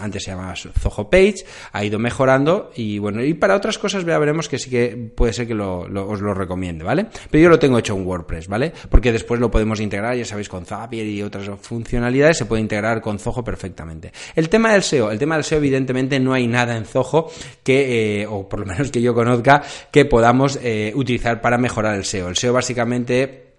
antes 0.00 0.24
se 0.24 0.30
llamaba 0.30 0.54
Zoho 0.56 1.10
Page, 1.10 1.44
ha 1.72 1.84
ido 1.84 1.98
mejorando 1.98 2.70
y 2.74 2.98
bueno, 2.98 3.22
y 3.24 3.34
para 3.34 3.56
otras 3.56 3.78
cosas 3.78 4.04
ya 4.04 4.18
veremos 4.18 4.48
que 4.48 4.58
sí 4.58 4.70
que 4.70 5.10
puede 5.14 5.32
ser 5.32 5.46
que 5.46 5.54
lo, 5.54 5.80
os 5.80 6.20
lo 6.20 6.34
recomiende, 6.34 6.84
¿vale? 6.84 7.06
Pero 7.30 7.44
yo 7.44 7.48
lo 7.48 7.58
tengo 7.58 7.78
hecho 7.78 7.96
en 7.96 8.06
WordPress, 8.06 8.48
¿vale? 8.48 8.72
Porque 8.88 9.12
después 9.12 9.40
lo 9.40 9.50
podemos 9.50 9.80
integrar, 9.80 10.16
ya 10.16 10.24
sabéis, 10.24 10.48
con 10.48 10.64
Zapier 10.66 11.06
y 11.06 11.22
otras 11.22 11.48
funcionalidades, 11.60 12.38
se 12.38 12.46
puede 12.46 12.62
integrar 12.62 12.93
con 13.00 13.18
Zoho 13.18 13.42
perfectamente. 13.44 14.12
El 14.34 14.48
tema 14.48 14.72
del 14.72 14.82
SEO, 14.82 15.10
el 15.10 15.18
tema 15.18 15.36
del 15.36 15.44
SEO, 15.44 15.58
evidentemente, 15.58 16.18
no 16.20 16.32
hay 16.32 16.46
nada 16.46 16.76
en 16.76 16.84
Zoho 16.84 17.30
que, 17.62 18.22
eh, 18.22 18.26
o 18.26 18.48
por 18.48 18.60
lo 18.60 18.66
menos 18.66 18.90
que 18.90 19.00
yo 19.00 19.14
conozca, 19.14 19.62
que 19.90 20.04
podamos 20.04 20.58
eh, 20.62 20.92
utilizar 20.94 21.40
para 21.40 21.58
mejorar 21.58 21.94
el 21.96 22.04
SEO. 22.04 22.28
El 22.28 22.36
SEO 22.36 22.52
básicamente 22.52 23.53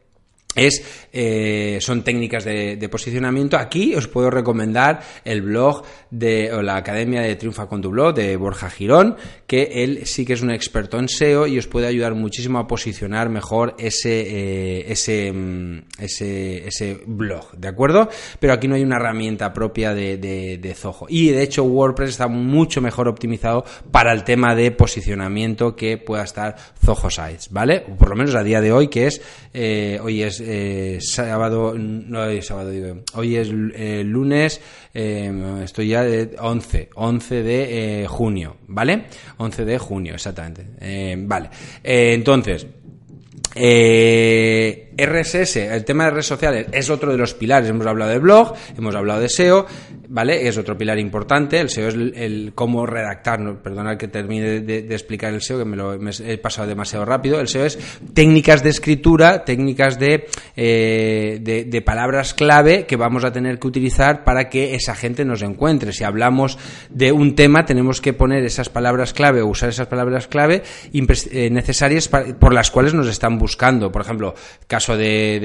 es, 0.55 0.83
eh, 1.11 1.77
son 1.81 2.03
técnicas 2.03 2.45
de, 2.45 2.89
posicionamiento. 2.89 3.57
Aquí 3.57 3.95
os 3.95 4.07
puedo 4.07 4.29
recomendar 4.29 5.01
el 5.25 5.41
blog 5.41 5.83
de 6.11 6.49
la 6.63 6.77
Academia 6.77 7.21
de 7.21 7.35
Triunfa 7.35 7.67
con 7.67 7.81
tu 7.81 7.89
blog 7.89 8.15
de 8.15 8.37
Borja 8.37 8.69
Girón, 8.69 9.17
que 9.47 9.83
él 9.83 10.05
sí 10.05 10.25
que 10.25 10.33
es 10.33 10.41
un 10.41 10.51
experto 10.51 10.97
en 10.97 11.09
SEO 11.09 11.47
y 11.47 11.57
os 11.57 11.67
puede 11.67 11.87
ayudar 11.87 12.15
muchísimo 12.15 12.59
a 12.59 12.67
posicionar 12.67 13.29
mejor 13.29 13.75
ese, 13.77 14.21
eh, 14.21 14.91
ese, 14.91 15.31
mm, 15.31 15.81
ese, 15.99 16.67
ese, 16.67 16.99
blog, 17.05 17.51
¿de 17.57 17.67
acuerdo? 17.67 18.09
Pero 18.39 18.53
aquí 18.53 18.67
no 18.67 18.75
hay 18.75 18.83
una 18.83 18.97
herramienta 18.97 19.51
propia 19.51 19.93
de, 19.93 20.17
de, 20.17 20.57
de, 20.57 20.73
Zoho. 20.73 21.07
Y 21.09 21.29
de 21.29 21.43
hecho 21.43 21.63
WordPress 21.63 22.11
está 22.11 22.27
mucho 22.27 22.81
mejor 22.81 23.07
optimizado 23.07 23.65
para 23.91 24.13
el 24.13 24.23
tema 24.23 24.55
de 24.55 24.71
posicionamiento 24.71 25.75
que 25.75 25.97
pueda 25.97 26.23
estar 26.23 26.55
Zoho 26.83 27.09
Sites, 27.09 27.49
¿vale? 27.51 27.81
Por 27.81 28.09
lo 28.09 28.15
menos 28.15 28.35
a 28.35 28.43
día 28.43 28.61
de 28.61 28.71
hoy, 28.71 28.87
que 28.87 29.07
es, 29.07 29.21
eh, 29.53 29.99
hoy 30.01 30.23
es 30.23 30.44
eh, 30.45 30.99
sábado, 31.01 31.73
no 31.75 32.25
es 32.25 32.45
sábado, 32.45 32.71
hoy 33.15 33.35
es 33.35 33.49
eh, 33.73 34.03
lunes, 34.05 34.61
eh, 34.93 35.61
estoy 35.63 35.87
ya 35.89 36.03
de 36.03 36.35
11, 36.37 36.89
11 36.93 37.43
de 37.43 38.05
junio, 38.07 38.57
¿vale? 38.67 39.05
11 39.37 39.65
de 39.65 39.77
junio, 39.79 40.13
exactamente. 40.13 40.65
vale, 41.17 41.49
entonces, 41.83 42.67
RSS, 44.97 45.57
el 45.57 45.83
tema 45.83 46.05
de 46.05 46.11
redes 46.11 46.27
sociales, 46.27 46.67
es 46.71 46.89
otro 46.89 47.11
de 47.11 47.17
los 47.17 47.33
pilares. 47.33 47.69
Hemos 47.69 47.85
hablado 47.85 48.11
de 48.11 48.19
blog, 48.19 48.53
hemos 48.77 48.95
hablado 48.95 49.19
de 49.19 49.29
SEO, 49.29 49.65
¿vale? 50.07 50.47
Es 50.47 50.57
otro 50.57 50.77
pilar 50.77 50.99
importante. 50.99 51.59
El 51.59 51.69
SEO 51.69 51.89
es 51.89 51.95
el, 51.95 52.51
cómo 52.55 52.85
redactar, 52.85 53.39
no, 53.39 53.61
que 53.97 54.07
termine 54.07 54.61
de, 54.61 54.93
explicar 54.93 55.33
el 55.33 55.41
SEO, 55.41 55.59
que 55.59 55.65
me 55.65 55.75
lo 55.75 55.93
he 55.93 56.37
pasado 56.37 56.67
demasiado 56.67 57.05
rápido. 57.05 57.39
El 57.39 57.47
SEO 57.47 57.65
es 57.65 57.77
técnicas 58.13 58.63
de 58.63 58.69
escritura, 58.69 59.43
técnicas 59.43 59.97
eh, 60.01 61.39
de, 61.41 61.65
de, 61.65 61.81
palabras 61.81 62.33
clave 62.33 62.85
que 62.85 62.95
vamos 62.95 63.23
a 63.23 63.31
tener 63.31 63.59
que 63.59 63.67
utilizar 63.67 64.23
para 64.23 64.49
que 64.49 64.75
esa 64.75 64.95
gente 64.95 65.25
nos 65.25 65.41
encuentre. 65.41 65.91
Si 65.91 66.03
hablamos 66.03 66.57
de 66.89 67.11
un 67.11 67.35
tema, 67.35 67.65
tenemos 67.65 68.01
que 68.01 68.13
poner 68.13 68.45
esas 68.45 68.69
palabras 68.69 69.13
clave 69.13 69.41
o 69.41 69.47
usar 69.47 69.69
esas 69.69 69.87
palabras 69.87 70.27
clave 70.27 70.63
eh, 70.93 71.49
necesarias 71.49 72.07
por 72.07 72.53
las 72.53 72.71
cuales 72.71 72.93
nos 72.93 73.07
están 73.07 73.37
buscando. 73.37 73.91
Por 73.91 74.01
ejemplo, 74.01 74.35
caso 74.67 74.84
de, 74.93 75.39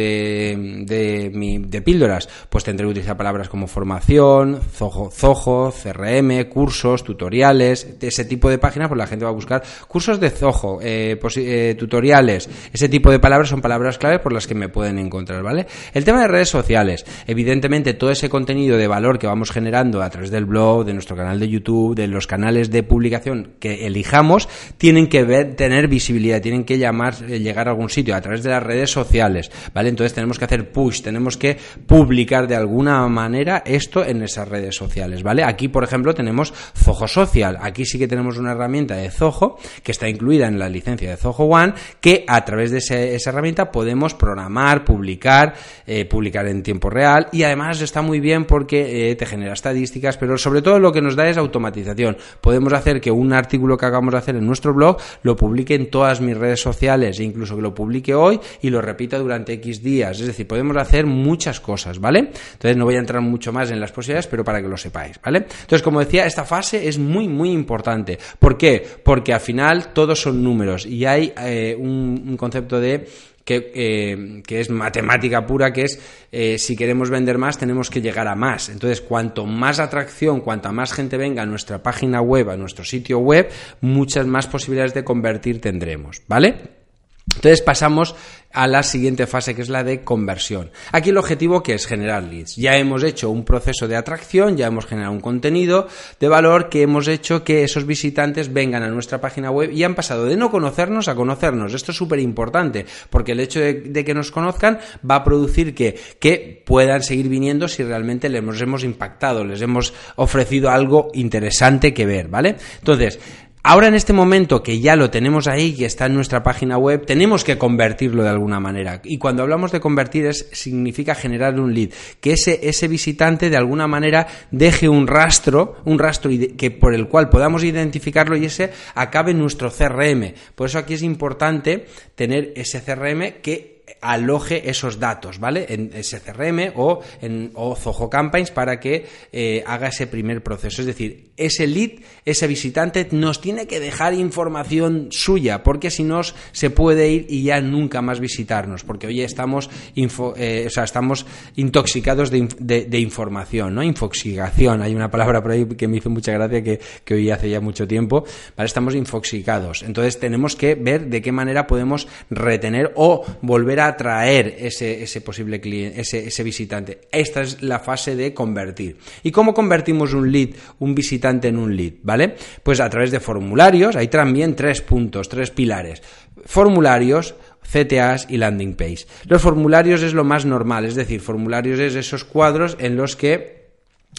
de, 0.86 1.60
de, 1.66 1.82
píldoras, 1.82 2.28
pues 2.48 2.64
tendré 2.64 2.86
que 2.86 2.90
utilizar 2.90 3.16
palabras 3.16 3.48
como 3.48 3.66
formación, 3.66 4.60
zojo, 4.72 5.10
zojo, 5.10 5.72
CRM, 5.72 6.44
cursos, 6.48 7.04
tutoriales, 7.04 7.96
ese 8.00 8.24
tipo 8.24 8.50
de 8.50 8.58
páginas, 8.58 8.88
pues 8.88 8.98
la 8.98 9.06
gente 9.06 9.24
va 9.24 9.30
a 9.30 9.34
buscar 9.34 9.62
cursos 9.88 10.20
de 10.20 10.30
zojo, 10.30 10.80
eh, 10.82 11.18
eh, 11.36 11.76
tutoriales, 11.78 12.48
ese 12.72 12.88
tipo 12.88 13.10
de 13.10 13.18
palabras 13.18 13.48
son 13.48 13.60
palabras 13.60 13.98
clave 13.98 14.18
por 14.18 14.32
las 14.32 14.46
que 14.46 14.54
me 14.54 14.68
pueden 14.68 14.98
encontrar, 14.98 15.42
¿vale? 15.42 15.66
El 15.94 16.04
tema 16.04 16.20
de 16.20 16.28
redes 16.28 16.48
sociales, 16.48 17.04
evidentemente 17.26 17.94
todo 17.94 18.10
ese 18.10 18.28
contenido 18.28 18.76
de 18.76 18.86
valor 18.86 19.18
que 19.18 19.26
vamos 19.26 19.50
generando 19.50 20.02
a 20.02 20.10
través 20.10 20.30
del 20.30 20.44
blog, 20.44 20.84
de 20.84 20.94
nuestro 20.94 21.16
canal 21.16 21.40
de 21.40 21.48
YouTube, 21.48 21.94
de 21.94 22.06
los 22.06 22.26
canales 22.26 22.70
de 22.70 22.82
publicación 22.82 23.52
que 23.58 23.86
elijamos, 23.86 24.48
tienen 24.78 25.08
que 25.08 25.24
ver, 25.24 25.56
tener 25.56 25.88
visibilidad, 25.88 26.40
tienen 26.40 26.64
que 26.64 26.78
llamar, 26.78 27.14
eh, 27.28 27.38
llegar 27.40 27.68
a 27.68 27.70
algún 27.70 27.90
sitio 27.90 28.14
a 28.14 28.20
través 28.20 28.42
de 28.42 28.50
las 28.50 28.62
redes 28.62 28.90
sociales 28.90 29.29
¿vale? 29.74 29.88
Entonces 29.88 30.14
tenemos 30.14 30.38
que 30.38 30.44
hacer 30.44 30.70
push, 30.70 31.02
tenemos 31.02 31.36
que 31.36 31.56
publicar 31.86 32.46
de 32.46 32.56
alguna 32.56 33.06
manera 33.08 33.62
esto 33.64 34.04
en 34.04 34.22
esas 34.22 34.48
redes 34.48 34.76
sociales, 34.76 35.22
¿vale? 35.22 35.44
Aquí, 35.44 35.68
por 35.68 35.84
ejemplo, 35.84 36.14
tenemos 36.14 36.52
Zoho 36.76 37.08
Social. 37.08 37.58
Aquí 37.60 37.84
sí 37.84 37.98
que 37.98 38.08
tenemos 38.08 38.38
una 38.38 38.52
herramienta 38.52 38.96
de 38.96 39.10
Zoho 39.10 39.58
que 39.82 39.92
está 39.92 40.08
incluida 40.08 40.46
en 40.46 40.58
la 40.58 40.68
licencia 40.68 41.10
de 41.10 41.16
Zoho 41.16 41.44
One, 41.44 41.74
que 42.00 42.24
a 42.26 42.44
través 42.44 42.70
de 42.70 42.78
esa 42.78 43.30
herramienta 43.30 43.70
podemos 43.70 44.14
programar, 44.14 44.84
publicar, 44.84 45.54
eh, 45.86 46.04
publicar 46.04 46.46
en 46.46 46.62
tiempo 46.62 46.90
real 46.90 47.28
y 47.32 47.42
además 47.42 47.80
está 47.80 48.02
muy 48.02 48.20
bien 48.20 48.44
porque 48.44 49.10
eh, 49.10 49.16
te 49.16 49.26
genera 49.26 49.52
estadísticas, 49.52 50.16
pero 50.16 50.36
sobre 50.36 50.62
todo 50.62 50.78
lo 50.78 50.92
que 50.92 51.00
nos 51.00 51.16
da 51.16 51.28
es 51.28 51.36
automatización. 51.36 52.16
Podemos 52.40 52.72
hacer 52.72 53.00
que 53.00 53.10
un 53.10 53.32
artículo 53.32 53.76
que 53.76 53.86
acabamos 53.86 54.12
de 54.12 54.18
hacer 54.18 54.36
en 54.36 54.46
nuestro 54.46 54.74
blog 54.74 54.98
lo 55.22 55.36
publique 55.36 55.74
en 55.74 55.90
todas 55.90 56.20
mis 56.20 56.36
redes 56.36 56.60
sociales 56.60 57.20
incluso 57.24 57.56
que 57.56 57.62
lo 57.62 57.74
publique 57.74 58.14
hoy 58.14 58.40
y 58.60 58.70
lo 58.70 58.80
repita 58.80 59.16
durante 59.20 59.54
X 59.54 59.82
días. 59.82 60.20
Es 60.20 60.26
decir, 60.26 60.46
podemos 60.46 60.76
hacer 60.76 61.06
muchas 61.06 61.60
cosas, 61.60 61.98
¿vale? 61.98 62.30
Entonces 62.52 62.76
no 62.76 62.84
voy 62.84 62.96
a 62.96 62.98
entrar 62.98 63.22
mucho 63.22 63.52
más 63.52 63.70
en 63.70 63.80
las 63.80 63.92
posibilidades, 63.92 64.26
pero 64.26 64.44
para 64.44 64.60
que 64.60 64.68
lo 64.68 64.76
sepáis, 64.76 65.20
¿vale? 65.22 65.38
Entonces, 65.38 65.82
como 65.82 66.00
decía, 66.00 66.26
esta 66.26 66.44
fase 66.44 66.88
es 66.88 66.98
muy, 66.98 67.28
muy 67.28 67.50
importante. 67.50 68.18
¿Por 68.38 68.56
qué? 68.56 68.84
Porque 69.02 69.32
al 69.32 69.40
final 69.40 69.92
todos 69.92 70.20
son 70.20 70.42
números 70.42 70.86
y 70.86 71.04
hay 71.04 71.32
eh, 71.40 71.76
un, 71.78 72.36
concepto 72.36 72.80
de 72.80 73.06
que, 73.44 73.72
eh, 73.74 74.42
que, 74.46 74.60
es 74.60 74.70
matemática 74.70 75.44
pura, 75.44 75.72
que 75.72 75.82
es 75.82 75.98
eh, 76.30 76.58
si 76.58 76.76
queremos 76.76 77.10
vender 77.10 77.38
más 77.38 77.58
tenemos 77.58 77.90
que 77.90 78.00
llegar 78.00 78.28
a 78.28 78.34
más. 78.34 78.68
Entonces, 78.68 79.00
cuanto 79.00 79.46
más 79.46 79.80
atracción, 79.80 80.40
cuanta 80.40 80.72
más 80.72 80.92
gente 80.92 81.16
venga 81.16 81.42
a 81.42 81.46
nuestra 81.46 81.82
página 81.82 82.20
web, 82.20 82.50
a 82.50 82.56
nuestro 82.56 82.84
sitio 82.84 83.18
web, 83.18 83.48
muchas 83.80 84.26
más 84.26 84.46
posibilidades 84.46 84.94
de 84.94 85.04
convertir 85.04 85.60
tendremos, 85.60 86.22
¿vale? 86.28 86.79
Entonces 87.26 87.62
pasamos 87.62 88.14
a 88.52 88.66
la 88.66 88.82
siguiente 88.82 89.26
fase 89.26 89.54
que 89.54 89.62
es 89.62 89.68
la 89.68 89.84
de 89.84 90.02
conversión. 90.02 90.70
Aquí 90.92 91.10
el 91.10 91.18
objetivo 91.18 91.62
que 91.62 91.74
es 91.74 91.86
generar 91.86 92.24
leads. 92.24 92.56
Ya 92.56 92.76
hemos 92.76 93.04
hecho 93.04 93.30
un 93.30 93.44
proceso 93.44 93.86
de 93.86 93.96
atracción, 93.96 94.56
ya 94.56 94.66
hemos 94.66 94.86
generado 94.86 95.12
un 95.12 95.20
contenido 95.20 95.86
de 96.18 96.28
valor 96.28 96.68
que 96.68 96.82
hemos 96.82 97.06
hecho 97.06 97.44
que 97.44 97.62
esos 97.62 97.86
visitantes 97.86 98.52
vengan 98.52 98.82
a 98.82 98.88
nuestra 98.88 99.20
página 99.20 99.50
web 99.50 99.70
y 99.72 99.84
han 99.84 99.94
pasado 99.94 100.24
de 100.24 100.36
no 100.36 100.50
conocernos 100.50 101.08
a 101.08 101.14
conocernos. 101.14 101.74
Esto 101.74 101.92
es 101.92 101.98
súper 101.98 102.18
importante 102.18 102.86
porque 103.08 103.32
el 103.32 103.40
hecho 103.40 103.60
de, 103.60 104.04
que 104.04 104.14
nos 104.14 104.32
conozcan 104.32 104.80
va 105.08 105.16
a 105.16 105.24
producir 105.24 105.74
que, 105.74 105.98
que 106.18 106.62
puedan 106.66 107.02
seguir 107.02 107.28
viniendo 107.28 107.68
si 107.68 107.84
realmente 107.84 108.28
les 108.28 108.60
hemos 108.60 108.82
impactado, 108.82 109.44
les 109.44 109.62
hemos 109.62 109.94
ofrecido 110.16 110.70
algo 110.70 111.08
interesante 111.14 111.94
que 111.94 112.06
ver, 112.06 112.28
¿vale? 112.28 112.56
Entonces, 112.78 113.20
Ahora 113.62 113.88
en 113.88 113.94
este 113.94 114.14
momento 114.14 114.62
que 114.62 114.80
ya 114.80 114.96
lo 114.96 115.10
tenemos 115.10 115.46
ahí, 115.46 115.74
que 115.74 115.84
está 115.84 116.06
en 116.06 116.14
nuestra 116.14 116.42
página 116.42 116.78
web, 116.78 117.04
tenemos 117.04 117.44
que 117.44 117.58
convertirlo 117.58 118.22
de 118.22 118.30
alguna 118.30 118.58
manera. 118.58 119.02
Y 119.04 119.18
cuando 119.18 119.42
hablamos 119.42 119.70
de 119.70 119.80
convertir 119.80 120.24
es, 120.24 120.48
significa 120.52 121.14
generar 121.14 121.60
un 121.60 121.74
lead, 121.74 121.90
que 122.20 122.32
ese, 122.32 122.60
ese 122.62 122.88
visitante 122.88 123.50
de 123.50 123.58
alguna 123.58 123.86
manera 123.86 124.26
deje 124.50 124.88
un 124.88 125.06
rastro, 125.06 125.76
un 125.84 125.98
rastro 125.98 126.30
que 126.56 126.70
por 126.70 126.94
el 126.94 127.06
cual 127.08 127.28
podamos 127.28 127.62
identificarlo 127.62 128.34
y 128.36 128.46
ese 128.46 128.70
acabe 128.94 129.32
en 129.32 129.38
nuestro 129.38 129.70
CRM. 129.70 130.32
Por 130.54 130.68
eso 130.68 130.78
aquí 130.78 130.94
es 130.94 131.02
importante 131.02 131.86
tener 132.14 132.54
ese 132.56 132.82
CRM 132.82 133.42
que 133.42 133.79
aloje 134.00 134.70
esos 134.70 134.98
datos, 134.98 135.38
¿vale? 135.38 135.66
En 135.68 135.90
SCRM 136.02 136.72
o 136.76 137.00
en 137.20 137.50
o 137.54 137.74
Zoho 137.74 138.08
Campaigns 138.08 138.50
para 138.50 138.78
que 138.80 139.06
eh, 139.32 139.62
haga 139.66 139.88
ese 139.88 140.06
primer 140.06 140.42
proceso. 140.42 140.82
Es 140.82 140.86
decir, 140.86 141.30
ese 141.36 141.66
lead, 141.66 141.90
ese 142.24 142.46
visitante 142.46 143.08
nos 143.12 143.40
tiene 143.40 143.66
que 143.66 143.80
dejar 143.80 144.14
información 144.14 145.08
suya, 145.10 145.62
porque 145.62 145.90
si 145.90 146.04
no 146.04 146.20
se 146.22 146.70
puede 146.70 147.10
ir 147.10 147.26
y 147.28 147.44
ya 147.44 147.60
nunca 147.60 148.02
más 148.02 148.20
visitarnos, 148.20 148.84
porque 148.84 149.06
hoy 149.06 149.22
estamos, 149.22 149.70
eh, 149.96 150.64
o 150.66 150.70
sea, 150.70 150.84
estamos 150.84 151.26
intoxicados 151.56 152.30
de, 152.30 153.00
información, 153.00 153.74
¿no? 153.74 153.82
Infoxicación, 153.82 154.82
hay 154.82 154.94
una 154.94 155.10
palabra 155.10 155.42
por 155.42 155.52
ahí 155.52 155.64
que 155.66 155.88
me 155.88 155.96
hizo 155.96 156.10
mucha 156.10 156.32
gracia 156.32 156.62
que, 156.62 156.80
que 157.04 157.14
oí 157.14 157.30
hace 157.30 157.48
ya 157.48 157.60
mucho 157.60 157.88
tiempo, 157.88 158.24
¿vale? 158.56 158.66
Estamos 158.66 158.94
infoxicados. 158.94 159.82
Entonces 159.82 160.18
tenemos 160.20 160.56
que 160.56 160.74
ver 160.74 161.06
de 161.06 161.22
qué 161.22 161.32
manera 161.32 161.66
podemos 161.66 162.06
retener 162.28 162.92
o 162.96 163.24
volver 163.40 163.79
a 163.80 163.88
atraer 163.88 164.56
ese, 164.58 165.20
posible 165.20 165.60
cliente, 165.60 166.00
ese, 166.00 166.26
ese 166.26 166.42
visitante. 166.42 167.00
Esta 167.10 167.42
es 167.42 167.62
la 167.62 167.78
fase 167.78 168.16
de 168.16 168.32
convertir. 168.32 168.98
¿Y 169.22 169.30
cómo 169.30 169.54
convertimos 169.54 170.14
un 170.14 170.30
lead, 170.30 170.50
un 170.78 170.94
visitante 170.94 171.48
en 171.48 171.58
un 171.58 171.76
lead? 171.76 171.94
¿Vale? 172.02 172.36
Pues 172.62 172.80
a 172.80 172.88
través 172.88 173.10
de 173.10 173.20
formularios, 173.20 173.96
hay 173.96 174.08
también 174.08 174.54
tres 174.54 174.80
puntos, 174.82 175.28
tres 175.28 175.50
pilares. 175.50 176.02
Formularios, 176.44 177.34
CTAs 177.62 178.26
y 178.28 178.36
landing 178.36 178.74
page. 178.74 179.06
Los 179.26 179.42
formularios 179.42 180.02
es 180.02 180.14
lo 180.14 180.24
más 180.24 180.44
normal, 180.44 180.84
es 180.84 180.94
decir, 180.94 181.20
formularios 181.20 181.78
es 181.78 181.94
esos 181.94 182.24
cuadros 182.24 182.76
en 182.80 182.96
los 182.96 183.16
que 183.16 183.60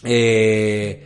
eh, 0.04 1.04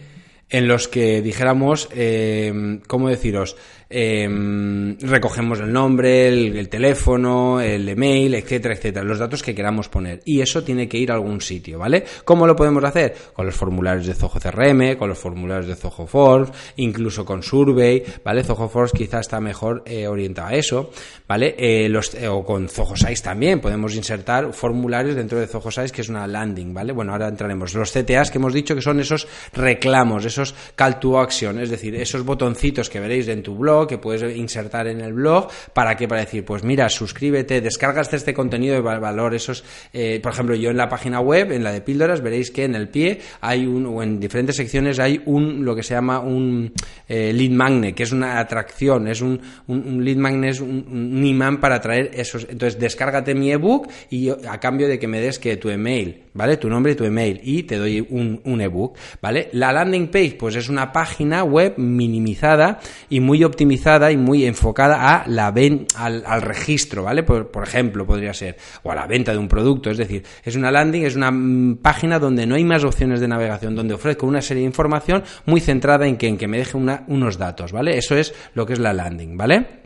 en 0.50 0.68
los 0.68 0.88
que 0.88 1.22
dijéramos, 1.22 1.90
eh, 1.92 2.80
¿cómo 2.88 3.10
deciros? 3.10 3.58
Em, 3.88 4.98
recogemos 5.00 5.60
el 5.60 5.72
nombre, 5.72 6.28
el, 6.28 6.70
teléfono, 6.70 7.62
el 7.62 7.88
email, 7.88 8.34
etcétera, 8.34 8.74
etcétera, 8.74 9.06
los 9.06 9.20
datos 9.20 9.44
que 9.44 9.54
queramos 9.54 9.90
poner. 9.90 10.22
Y 10.26 10.42
eso 10.42 10.64
tiene 10.64 10.88
que 10.90 10.98
ir 10.98 11.12
a 11.12 11.16
algún 11.16 11.40
sitio, 11.40 11.78
¿vale? 11.78 12.04
¿Cómo 12.24 12.48
lo 12.48 12.56
podemos 12.56 12.84
hacer? 12.84 13.16
Con 13.34 13.46
los 13.46 13.56
formularios 13.56 14.08
de 14.08 14.16
Zoho 14.16 14.40
CRM, 14.40 14.98
con 14.98 15.10
los 15.10 15.20
formularios 15.20 15.68
de 15.68 15.76
Zoho 15.76 16.08
Forms, 16.08 16.52
incluso 16.78 17.24
con 17.26 17.44
Survey, 17.44 18.04
¿vale? 18.24 18.44
Zoho 18.44 18.68
Forms 18.68 18.92
quizás 18.92 19.22
está 19.22 19.40
mejor 19.40 19.84
eh, 19.86 20.08
orientado 20.08 20.48
a 20.48 20.56
eso, 20.56 20.90
¿vale? 21.28 21.56
Eh, 21.58 21.88
los, 21.88 22.16
eh, 22.16 22.28
o 22.28 22.44
con 22.44 22.68
Zoho 22.68 22.96
Size 22.96 23.22
también, 23.22 23.60
podemos 23.62 23.96
insertar 23.96 24.52
formularios 24.54 25.16
dentro 25.16 25.40
de 25.40 25.46
Zoho 25.46 25.70
Size, 25.70 25.92
que 25.92 26.02
es 26.02 26.10
una 26.10 26.26
landing, 26.26 26.74
¿vale? 26.74 26.92
Bueno, 26.92 27.12
ahora 27.12 27.28
entraremos. 27.28 27.74
Los 27.76 27.92
CTAs 27.92 28.32
que 28.32 28.40
hemos 28.40 28.54
dicho 28.54 28.74
que 28.74 28.82
son 28.82 29.00
esos 29.00 29.28
reclamos, 29.54 30.26
esos 30.26 30.56
call 30.76 31.00
to 31.00 31.20
action, 31.20 31.60
es 31.60 31.70
decir, 31.70 31.96
esos 31.96 32.26
botoncitos 32.26 32.90
que 32.90 33.00
veréis 33.00 33.28
en 33.28 33.44
tu 33.44 33.56
blog, 33.56 33.75
que 33.88 33.98
puedes 33.98 34.36
insertar 34.36 34.88
en 34.88 35.02
el 35.02 35.14
blog. 35.14 35.50
¿Para 35.74 35.96
qué? 35.96 36.08
Para 36.08 36.22
decir, 36.22 36.46
pues 36.46 36.64
mira, 36.64 36.88
suscríbete, 36.90 37.62
descargas 37.62 38.12
este 38.14 38.34
contenido 38.34 38.76
de 38.76 38.82
valor. 38.82 39.36
Esos, 39.36 39.64
eh, 39.94 40.20
por 40.24 40.32
ejemplo, 40.32 40.56
yo 40.56 40.72
en 40.72 40.78
la 40.78 40.88
página 40.88 41.20
web, 41.20 41.52
en 41.52 41.64
la 41.64 41.72
de 41.72 41.82
píldoras, 41.82 42.22
veréis 42.22 42.52
que 42.52 42.64
en 42.64 42.76
el 42.76 42.88
pie 42.88 43.20
hay 43.42 43.66
un, 43.66 43.86
o 43.86 44.02
en 44.02 44.20
diferentes 44.20 44.56
secciones 44.56 45.00
hay 45.00 45.22
un, 45.26 45.66
lo 45.66 45.76
que 45.76 45.84
se 45.84 45.94
llama 45.94 46.20
un 46.20 46.72
eh, 47.08 47.34
lead 47.34 47.52
magnet, 47.52 47.96
que 47.96 48.04
es 48.04 48.12
una 48.12 48.40
atracción, 48.40 49.08
es 49.08 49.22
un, 49.22 49.40
un, 49.68 50.04
lead 50.04 50.18
magnet, 50.18 50.52
es 50.52 50.62
un, 50.62 51.24
imán 51.26 51.60
para 51.60 51.76
atraer 51.76 52.12
esos. 52.14 52.48
Entonces, 52.50 52.80
descárgate 52.80 53.36
mi 53.36 53.52
ebook 53.52 53.88
y 54.10 54.30
a 54.30 54.60
cambio 54.60 54.88
de 54.88 54.98
que 54.98 55.08
me 55.08 55.20
des 55.20 55.40
que 55.40 55.58
tu 55.58 55.70
email, 55.70 56.24
¿vale? 56.34 56.58
Tu 56.58 56.70
nombre 56.70 56.94
y 56.94 56.96
tu 56.96 57.04
email 57.04 57.42
y 57.44 57.64
te 57.64 57.78
doy 57.78 58.06
un, 58.10 58.42
un 58.44 58.62
ebook, 58.62 58.98
¿vale? 59.22 59.50
La 59.54 59.72
landing 59.72 60.08
page, 60.08 60.36
pues 60.40 60.56
es 60.56 60.70
una 60.70 60.92
página 60.92 61.44
web 61.44 61.74
minimizada 61.78 62.80
y 63.10 63.20
muy 63.20 63.44
optimizada 63.44 63.65
optimizada 63.66 64.12
y 64.12 64.18
muy 64.18 64.46
enfocada 64.46 65.16
a 65.16 65.28
la 65.28 65.50
ven, 65.50 65.88
al, 65.96 66.42
registro, 66.42 67.04
¿vale? 67.04 67.24
Por, 67.24 67.64
ejemplo, 67.64 68.06
podría 68.06 68.32
ser, 68.32 68.58
o 68.84 68.92
a 68.92 68.96
la 68.96 69.08
venta 69.08 69.32
de 69.32 69.40
un 69.40 69.48
producto, 69.48 69.90
es 69.90 69.98
decir, 69.98 70.24
es 70.44 70.56
una 70.56 70.72
landing, 70.72 71.04
es 71.04 71.16
una 71.16 71.32
mm, 71.32 71.78
página 71.78 72.20
donde 72.20 72.46
no 72.46 72.54
hay 72.54 72.64
más 72.64 72.84
opciones 72.84 73.20
de 73.20 73.28
navegación, 73.28 73.76
donde 73.76 73.96
ofrezco 73.96 74.28
una 74.28 74.42
serie 74.42 74.62
de 74.62 74.68
información 74.68 75.24
muy 75.46 75.62
centrada 75.62 76.06
en 76.06 76.18
que, 76.18 76.28
en 76.28 76.38
que 76.38 76.48
me 76.48 76.60
deje 76.60 76.78
unos 76.78 77.38
datos, 77.40 77.72
¿vale? 77.72 77.98
Eso 77.98 78.16
es 78.16 78.36
lo 78.54 78.68
que 78.68 78.74
es 78.74 78.80
la 78.80 78.94
landing, 78.94 79.36
¿vale? 79.36 79.85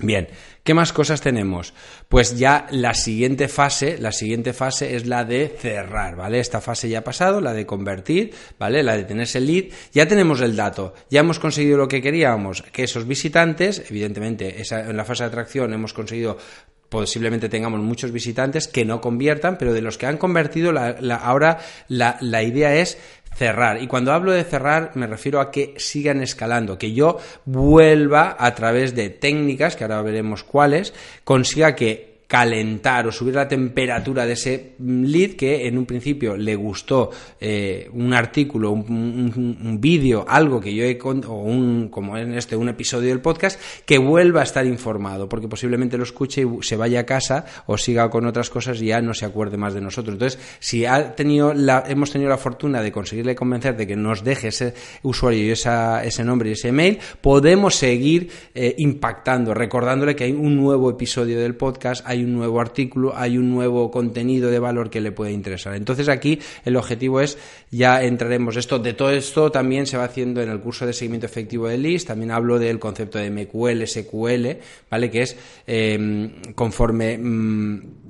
Bien, 0.00 0.28
¿qué 0.62 0.74
más 0.74 0.92
cosas 0.92 1.20
tenemos? 1.20 1.74
Pues 2.08 2.38
ya 2.38 2.66
la 2.70 2.94
siguiente 2.94 3.48
fase, 3.48 3.98
la 3.98 4.12
siguiente 4.12 4.52
fase 4.52 4.94
es 4.94 5.06
la 5.06 5.24
de 5.24 5.48
cerrar, 5.48 6.14
¿vale? 6.14 6.38
Esta 6.38 6.60
fase 6.60 6.88
ya 6.88 7.00
ha 7.00 7.04
pasado, 7.04 7.40
la 7.40 7.52
de 7.52 7.66
convertir, 7.66 8.32
¿vale? 8.60 8.84
La 8.84 8.96
de 8.96 9.02
tener 9.02 9.24
ese 9.24 9.40
lead, 9.40 9.64
ya 9.92 10.06
tenemos 10.06 10.40
el 10.40 10.54
dato, 10.54 10.94
ya 11.10 11.20
hemos 11.20 11.40
conseguido 11.40 11.78
lo 11.78 11.88
que 11.88 12.00
queríamos, 12.00 12.62
que 12.62 12.84
esos 12.84 13.08
visitantes, 13.08 13.90
evidentemente, 13.90 14.62
en 14.70 14.96
la 14.96 15.04
fase 15.04 15.24
de 15.24 15.28
atracción 15.28 15.72
hemos 15.72 15.92
conseguido 15.92 16.38
posiblemente 16.88 17.48
tengamos 17.48 17.80
muchos 17.80 18.12
visitantes 18.12 18.68
que 18.68 18.84
no 18.84 19.00
conviertan, 19.00 19.58
pero 19.58 19.72
de 19.72 19.82
los 19.82 19.98
que 19.98 20.06
han 20.06 20.16
convertido, 20.16 20.72
ahora 20.78 21.58
la 21.88 22.42
idea 22.42 22.74
es 22.76 22.98
cerrar. 23.36 23.80
Y 23.82 23.86
cuando 23.86 24.12
hablo 24.12 24.32
de 24.32 24.44
cerrar 24.44 24.92
me 24.94 25.06
refiero 25.06 25.40
a 25.40 25.50
que 25.50 25.74
sigan 25.76 26.22
escalando, 26.22 26.78
que 26.78 26.92
yo 26.92 27.18
vuelva 27.44 28.36
a 28.38 28.54
través 28.54 28.94
de 28.94 29.10
técnicas, 29.10 29.76
que 29.76 29.84
ahora 29.84 30.02
veremos 30.02 30.42
cuáles, 30.44 30.92
consiga 31.24 31.74
que 31.74 32.07
calentar 32.28 33.06
o 33.06 33.10
subir 33.10 33.34
la 33.34 33.48
temperatura 33.48 34.26
de 34.26 34.34
ese 34.34 34.74
lead 34.78 35.30
que 35.30 35.66
en 35.66 35.78
un 35.78 35.86
principio 35.86 36.36
le 36.36 36.54
gustó 36.54 37.10
eh, 37.40 37.88
un 37.94 38.12
artículo, 38.12 38.70
un, 38.70 39.78
vídeo, 39.80 40.26
algo 40.28 40.60
que 40.60 40.74
yo 40.74 40.84
he 40.84 40.98
o 41.02 41.34
un 41.42 41.88
como 41.88 42.18
en 42.18 42.34
este 42.34 42.54
un 42.54 42.68
episodio 42.68 43.08
del 43.08 43.20
podcast 43.20 43.58
que 43.86 43.96
vuelva 43.96 44.40
a 44.40 44.44
estar 44.44 44.66
informado 44.66 45.26
porque 45.26 45.48
posiblemente 45.48 45.96
lo 45.96 46.02
escuche 46.02 46.42
y 46.42 46.62
se 46.62 46.76
vaya 46.76 47.00
a 47.00 47.06
casa 47.06 47.46
o 47.66 47.78
siga 47.78 48.10
con 48.10 48.26
otras 48.26 48.50
cosas 48.50 48.82
y 48.82 48.86
ya 48.86 49.00
no 49.00 49.14
se 49.14 49.24
acuerde 49.24 49.56
más 49.56 49.72
de 49.72 49.80
nosotros. 49.80 50.12
Entonces, 50.12 50.38
si 50.58 50.84
ha 50.84 51.14
tenido 51.14 51.54
la, 51.54 51.84
hemos 51.88 52.10
tenido 52.10 52.28
la 52.28 52.36
fortuna 52.36 52.82
de 52.82 52.92
conseguirle 52.92 53.34
convencer 53.34 53.74
de 53.74 53.86
que 53.86 53.96
nos 53.96 54.22
deje 54.22 54.48
ese 54.48 54.74
usuario 55.02 55.46
y 55.46 55.50
esa, 55.50 56.04
ese 56.04 56.24
nombre 56.24 56.50
y 56.50 56.52
ese 56.52 56.68
email, 56.68 56.98
podemos 57.22 57.74
seguir 57.74 58.30
eh, 58.54 58.74
impactando, 58.76 59.54
recordándole 59.54 60.14
que 60.14 60.24
hay 60.24 60.32
un 60.32 60.56
nuevo 60.56 60.90
episodio 60.90 61.40
del 61.40 61.54
podcast, 61.54 62.04
hay 62.04 62.17
un 62.24 62.34
nuevo 62.34 62.60
artículo, 62.60 63.12
hay 63.16 63.38
un 63.38 63.50
nuevo 63.50 63.90
contenido 63.90 64.50
de 64.50 64.58
valor 64.58 64.90
que 64.90 65.00
le 65.00 65.12
puede 65.12 65.32
interesar. 65.32 65.74
Entonces 65.74 66.08
aquí 66.08 66.38
el 66.64 66.76
objetivo 66.76 67.20
es, 67.20 67.38
ya 67.70 68.02
entraremos 68.02 68.56
esto, 68.56 68.78
de 68.78 68.92
todo 68.92 69.10
esto 69.10 69.50
también 69.50 69.86
se 69.86 69.96
va 69.96 70.04
haciendo 70.04 70.40
en 70.40 70.50
el 70.50 70.60
curso 70.60 70.86
de 70.86 70.92
seguimiento 70.92 71.26
efectivo 71.26 71.68
de 71.68 71.78
LIST, 71.78 72.08
también 72.08 72.30
hablo 72.30 72.58
del 72.58 72.78
concepto 72.78 73.18
de 73.18 73.30
MQL, 73.30 73.86
SQL, 73.86 74.46
¿vale? 74.90 75.10
Que 75.10 75.22
es 75.22 75.36
eh, 75.66 76.30
conforme... 76.54 77.18
Mm, 77.18 78.07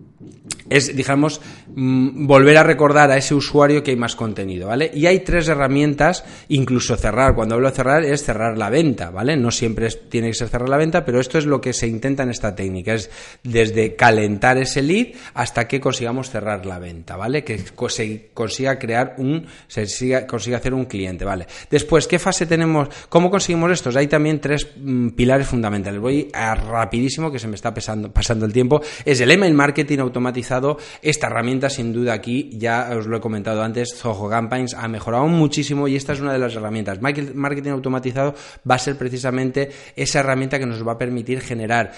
es, 0.71 0.95
digamos, 0.95 1.41
mm, 1.75 2.27
volver 2.27 2.57
a 2.59 2.63
recordar 2.63 3.11
a 3.11 3.17
ese 3.17 3.35
usuario 3.35 3.83
que 3.83 3.93
hay 3.93 3.97
más 3.97 4.17
contenido, 4.17 4.69
¿vale? 4.69 4.91
Y 4.93 5.07
hay 5.07 5.21
tres 5.21 5.49
herramientas, 5.49 6.25
incluso 6.49 6.97
cerrar. 6.97 7.35
Cuando 7.35 7.55
hablo 7.55 7.71
de 7.71 7.77
cerrar 7.77 8.05
es 8.05 8.25
cerrar 8.25 8.59
la 8.59 8.69
venta, 8.69 9.11
¿vale? 9.11 9.37
No 9.37 9.51
siempre 9.51 9.89
tiene 9.89 10.29
que 10.29 10.35
ser 10.35 10.49
cerrar 10.49 10.69
la 10.69 10.77
venta, 10.77 11.05
pero 11.05 11.21
esto 11.21 11.39
es 11.39 11.47
lo 11.47 11.61
que 11.61 11.73
se 11.73 11.87
intenta 11.87 12.23
en 12.23 12.31
esta 12.31 12.55
técnica, 12.55 12.95
es 12.95 13.11
desde 13.43 13.95
calentar 13.97 14.59
ese 14.59 14.83
lead 14.83 15.09
hasta 15.35 15.67
que 15.69 15.81
consigamos 15.81 16.31
cerrar 16.31 16.67
la 16.67 16.79
venta, 16.79 17.17
¿vale? 17.17 17.45
Que 17.45 17.59
se 17.59 18.29
consiga 18.35 18.79
crear 18.79 19.15
un, 19.19 19.47
se 19.69 20.27
consiga, 20.27 20.59
hacer 20.59 20.75
un 20.75 20.85
cliente, 20.85 21.25
¿vale? 21.25 21.47
Después, 21.71 22.07
¿qué 22.07 22.19
fase 22.19 22.47
tenemos? 22.47 22.89
¿Cómo 23.09 23.31
conseguimos 23.31 23.71
estos? 23.71 23.97
Hay 23.97 24.09
también 24.09 24.41
tres 24.41 24.69
mm, 24.77 25.11
pilares 25.11 25.47
fundamentales. 25.47 26.01
Voy 26.01 26.29
a 26.35 26.55
rapidísimo, 26.55 27.31
que 27.31 27.39
se 27.39 27.49
me 27.49 27.55
está 27.55 27.73
pasando 27.73 28.45
el 28.45 28.53
tiempo. 28.53 28.83
Es 29.05 29.21
el 29.21 29.31
email 29.31 29.55
marketing, 29.55 29.99
automatizado, 30.09 30.79
esta 31.03 31.29
herramienta 31.29 31.71
sin 31.71 31.93
duda 31.93 32.13
aquí, 32.13 32.51
ya 32.53 32.91
os 32.97 33.07
lo 33.07 33.17
he 33.17 33.21
comentado 33.21 33.63
antes, 33.63 33.95
Zoho 33.97 34.29
Campaigns 34.29 34.75
ha 34.75 34.89
mejorado 34.89 35.27
muchísimo 35.29 35.89
y 35.89 35.97
esta 35.97 36.13
es 36.13 36.21
una 36.21 36.33
de 36.33 36.39
las 36.39 36.55
herramientas. 36.55 37.01
Marketing 37.01 37.71
automatizado 37.71 38.35
va 38.69 38.75
a 38.75 38.79
ser 38.79 38.97
precisamente 38.97 39.71
esa 39.97 40.21
herramienta 40.21 40.59
que 40.59 40.67
nos 40.67 40.87
va 40.87 40.93
a 40.93 40.99
permitir 40.99 41.41
generar, 41.41 41.93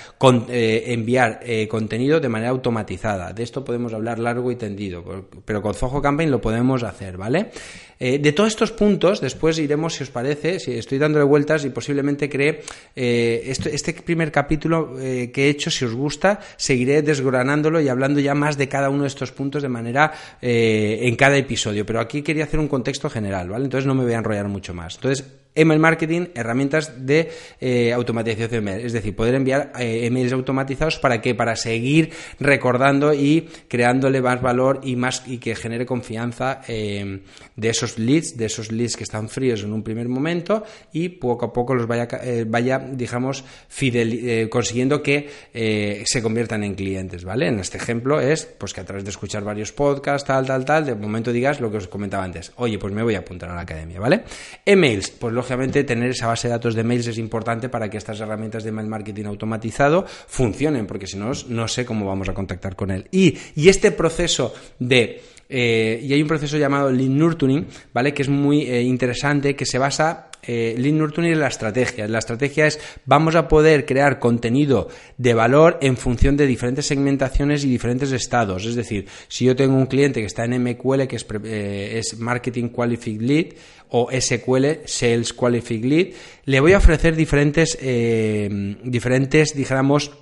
eh, 0.48 0.84
enviar 0.88 1.40
eh, 1.42 1.66
contenido 1.68 2.20
de 2.20 2.28
manera 2.28 2.50
automatizada. 2.50 3.32
De 3.32 3.42
esto 3.42 3.64
podemos 3.64 3.92
hablar 3.94 4.18
largo 4.18 4.50
y 4.50 4.56
tendido, 4.56 5.04
pero 5.44 5.62
con 5.62 5.74
Zoho 5.74 6.02
Campaign 6.02 6.30
lo 6.30 6.40
podemos 6.40 6.82
hacer, 6.82 7.16
¿vale? 7.16 7.50
Eh, 8.00 8.18
de 8.18 8.32
todos 8.32 8.48
estos 8.48 8.72
puntos, 8.72 9.20
después 9.20 9.58
iremos, 9.58 9.94
si 9.94 10.04
os 10.04 10.10
parece, 10.10 10.58
si 10.58 10.72
estoy 10.72 10.98
dándole 10.98 11.24
vueltas 11.24 11.64
y 11.66 11.70
posiblemente 11.70 12.30
cree 12.30 12.62
este, 12.96 13.74
este, 13.74 13.92
primer 13.92 14.32
capítulo 14.32 14.94
que 14.96 15.30
he 15.34 15.48
hecho, 15.50 15.70
si 15.70 15.84
os 15.84 15.94
gusta, 15.94 16.40
seguiré 16.56 17.02
desgranándolo 17.02 17.80
y 17.80 17.88
hablando 17.88 18.18
ya 18.18 18.34
más 18.34 18.56
de 18.56 18.68
cada 18.68 18.88
uno 18.88 19.02
de 19.02 19.08
estos 19.08 19.32
puntos 19.32 19.62
de 19.62 19.68
manera 19.68 20.12
en 20.40 21.14
cada 21.16 21.36
episodio. 21.36 21.84
Pero 21.84 22.00
aquí 22.00 22.22
quería 22.22 22.44
hacer 22.44 22.58
un 22.58 22.68
contexto 22.68 23.10
general, 23.10 23.50
¿vale? 23.50 23.64
Entonces 23.64 23.86
no 23.86 23.94
me 23.94 24.04
voy 24.04 24.14
a 24.14 24.18
enrollar 24.18 24.48
mucho 24.48 24.72
más. 24.72 24.96
Entonces, 24.96 25.39
email 25.54 25.80
marketing, 25.80 26.26
herramientas 26.34 27.06
de 27.06 27.30
eh, 27.60 27.92
automatización 27.92 28.50
de 28.50 28.56
email. 28.56 28.86
Es 28.86 28.92
decir, 28.92 29.14
poder 29.14 29.34
enviar 29.34 29.72
eh, 29.78 30.06
emails 30.06 30.32
automatizados 30.32 30.98
para 30.98 31.20
que 31.20 31.34
para 31.34 31.56
seguir 31.56 32.10
recordando 32.38 33.12
y 33.12 33.48
creándole 33.68 34.22
más 34.22 34.40
valor 34.40 34.80
y 34.84 34.96
más 34.96 35.22
y 35.26 35.38
que 35.38 35.54
genere 35.54 35.86
confianza 35.86 36.60
eh, 36.68 37.20
de 37.56 37.68
esos 37.68 37.98
leads, 37.98 38.36
de 38.36 38.46
esos 38.46 38.70
leads 38.70 38.96
que 38.96 39.04
están 39.04 39.28
fríos 39.28 39.62
en 39.62 39.72
un 39.72 39.82
primer 39.82 40.08
momento 40.08 40.64
y 40.92 41.08
poco 41.08 41.46
a 41.46 41.52
poco 41.52 41.74
los 41.74 41.86
vaya, 41.86 42.08
vaya 42.46 42.78
digamos, 42.78 43.44
fidel, 43.68 44.48
consiguiendo 44.48 45.02
que 45.02 45.28
se 46.04 46.22
conviertan 46.22 46.64
en 46.64 46.74
clientes, 46.74 47.24
¿vale? 47.24 47.48
En 47.48 47.60
este 47.60 47.78
ejemplo 47.78 48.20
es 48.20 48.46
pues 48.46 48.72
que 48.72 48.80
a 48.80 48.84
través 48.84 49.04
de 49.04 49.10
escuchar 49.10 49.44
varios 49.44 49.72
podcasts, 49.72 50.26
tal, 50.26 50.46
tal, 50.46 50.64
tal, 50.64 50.86
de 50.86 50.94
momento 50.94 51.32
digas 51.32 51.60
lo 51.60 51.70
que 51.70 51.78
os 51.78 51.88
comentaba 51.88 52.24
antes. 52.24 52.52
Oye, 52.56 52.78
pues 52.78 52.92
me 52.92 53.02
voy 53.02 53.14
a 53.14 53.20
apuntar 53.20 53.50
a 53.50 53.54
la 53.54 53.62
academia, 53.62 54.00
¿vale? 54.00 54.22
Emails, 54.64 55.10
pues 55.10 55.32
lógicamente 55.40 55.84
tener 55.84 56.10
esa 56.10 56.26
base 56.26 56.48
de 56.48 56.52
datos 56.52 56.74
de 56.74 56.84
mails 56.84 57.06
es 57.06 57.18
importante 57.18 57.68
para 57.68 57.88
que 57.88 57.96
estas 57.96 58.20
herramientas 58.20 58.62
de 58.62 58.72
mail 58.72 58.88
marketing 58.88 59.24
automatizado 59.24 60.04
funcionen, 60.06 60.86
porque 60.86 61.06
si 61.06 61.16
no, 61.16 61.32
no 61.48 61.68
sé 61.68 61.84
cómo 61.84 62.06
vamos 62.06 62.28
a 62.28 62.34
contactar 62.34 62.76
con 62.76 62.90
él. 62.90 63.08
Y, 63.10 63.36
y 63.56 63.68
este 63.68 63.90
proceso 63.90 64.54
de 64.78 65.22
eh, 65.52 66.00
y 66.00 66.12
hay 66.12 66.22
un 66.22 66.28
proceso 66.28 66.56
llamado 66.56 66.92
Lead 66.92 67.08
Nurturing, 67.08 67.66
¿vale? 67.92 68.14
Que 68.14 68.22
es 68.22 68.28
muy 68.28 68.62
eh, 68.62 68.82
interesante, 68.82 69.56
que 69.56 69.66
se 69.66 69.78
basa 69.78 70.29
eh, 70.42 70.74
Nurturing 70.92 71.32
en 71.32 71.40
la 71.40 71.48
estrategia. 71.48 72.08
La 72.08 72.18
estrategia 72.18 72.66
es 72.66 72.80
vamos 73.06 73.34
a 73.34 73.48
poder 73.48 73.86
crear 73.86 74.18
contenido 74.18 74.88
de 75.18 75.34
valor 75.34 75.78
en 75.80 75.96
función 75.96 76.36
de 76.36 76.46
diferentes 76.46 76.86
segmentaciones 76.86 77.64
y 77.64 77.68
diferentes 77.68 78.12
estados. 78.12 78.66
Es 78.66 78.74
decir, 78.74 79.06
si 79.28 79.44
yo 79.44 79.56
tengo 79.56 79.76
un 79.76 79.86
cliente 79.86 80.20
que 80.20 80.26
está 80.26 80.44
en 80.44 80.62
MQL, 80.62 81.06
que 81.06 81.16
es, 81.16 81.26
eh, 81.44 81.98
es 81.98 82.18
Marketing 82.18 82.68
Qualified 82.68 83.20
Lead, 83.20 83.46
o 83.92 84.08
SQL, 84.12 84.86
Sales 84.86 85.32
Qualified 85.32 85.84
Lead, 85.84 86.06
le 86.44 86.60
voy 86.60 86.74
a 86.74 86.78
ofrecer 86.78 87.16
diferentes, 87.16 87.76
diferentes, 88.84 89.52
dijéramos, 89.52 90.12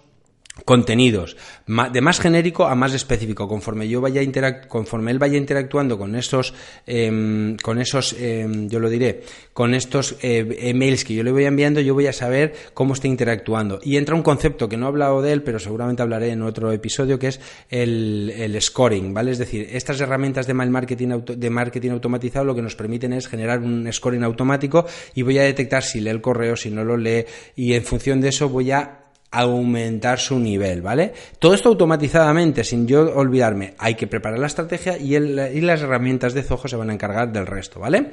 contenidos, 0.64 1.36
de 1.66 2.00
más 2.00 2.20
genérico 2.20 2.66
a 2.66 2.74
más 2.74 2.94
específico, 2.94 3.48
conforme 3.48 3.88
yo 3.88 4.00
vaya 4.00 4.22
conforme 4.68 5.10
él 5.10 5.18
vaya 5.18 5.38
interactuando 5.38 5.98
con 5.98 6.14
esos, 6.14 6.54
em, 6.86 7.56
con 7.56 7.78
esos, 7.78 8.14
em, 8.18 8.68
yo 8.68 8.80
lo 8.80 8.90
diré, 8.90 9.22
con 9.52 9.74
estos 9.74 10.16
eh, 10.22 10.46
emails 10.60 11.04
que 11.04 11.14
yo 11.14 11.22
le 11.22 11.32
voy 11.32 11.44
enviando, 11.44 11.80
yo 11.80 11.94
voy 11.94 12.06
a 12.06 12.12
saber 12.12 12.54
cómo 12.74 12.94
está 12.94 13.08
interactuando. 13.08 13.80
Y 13.82 13.96
entra 13.96 14.14
un 14.14 14.22
concepto 14.22 14.68
que 14.68 14.76
no 14.76 14.86
he 14.86 14.88
hablado 14.88 15.22
de 15.22 15.32
él, 15.32 15.42
pero 15.42 15.58
seguramente 15.58 16.02
hablaré 16.02 16.30
en 16.30 16.42
otro 16.42 16.72
episodio, 16.72 17.18
que 17.18 17.28
es 17.28 17.40
el, 17.70 18.32
el 18.36 18.60
scoring, 18.60 19.14
¿vale? 19.14 19.30
Es 19.30 19.38
decir, 19.38 19.68
estas 19.72 20.00
herramientas 20.00 20.46
de 20.46 20.54
mail 20.54 20.70
marketing, 20.70 21.20
de 21.24 21.50
marketing 21.50 21.90
automatizado 21.90 22.44
lo 22.44 22.54
que 22.54 22.62
nos 22.62 22.76
permiten 22.76 23.12
es 23.12 23.28
generar 23.28 23.60
un 23.60 23.90
scoring 23.92 24.22
automático 24.24 24.86
y 25.14 25.22
voy 25.22 25.38
a 25.38 25.42
detectar 25.42 25.82
si 25.82 26.00
lee 26.00 26.10
el 26.10 26.20
correo, 26.20 26.56
si 26.56 26.70
no 26.70 26.84
lo 26.84 26.96
lee, 26.96 27.24
y 27.56 27.74
en 27.74 27.84
función 27.84 28.20
de 28.20 28.28
eso 28.28 28.48
voy 28.48 28.70
a 28.70 29.07
aumentar 29.30 30.18
su 30.18 30.38
nivel, 30.38 30.82
¿vale? 30.82 31.12
Todo 31.38 31.54
esto 31.54 31.68
automatizadamente, 31.68 32.64
sin 32.64 32.86
yo 32.86 33.14
olvidarme. 33.14 33.74
Hay 33.78 33.94
que 33.94 34.06
preparar 34.06 34.38
la 34.38 34.46
estrategia 34.46 34.96
y, 34.98 35.16
y 35.16 35.60
las 35.60 35.82
herramientas 35.82 36.34
de 36.34 36.42
Zoho 36.42 36.68
se 36.68 36.76
van 36.76 36.90
a 36.90 36.94
encargar 36.94 37.32
del 37.32 37.46
resto, 37.46 37.80
¿vale? 37.80 38.10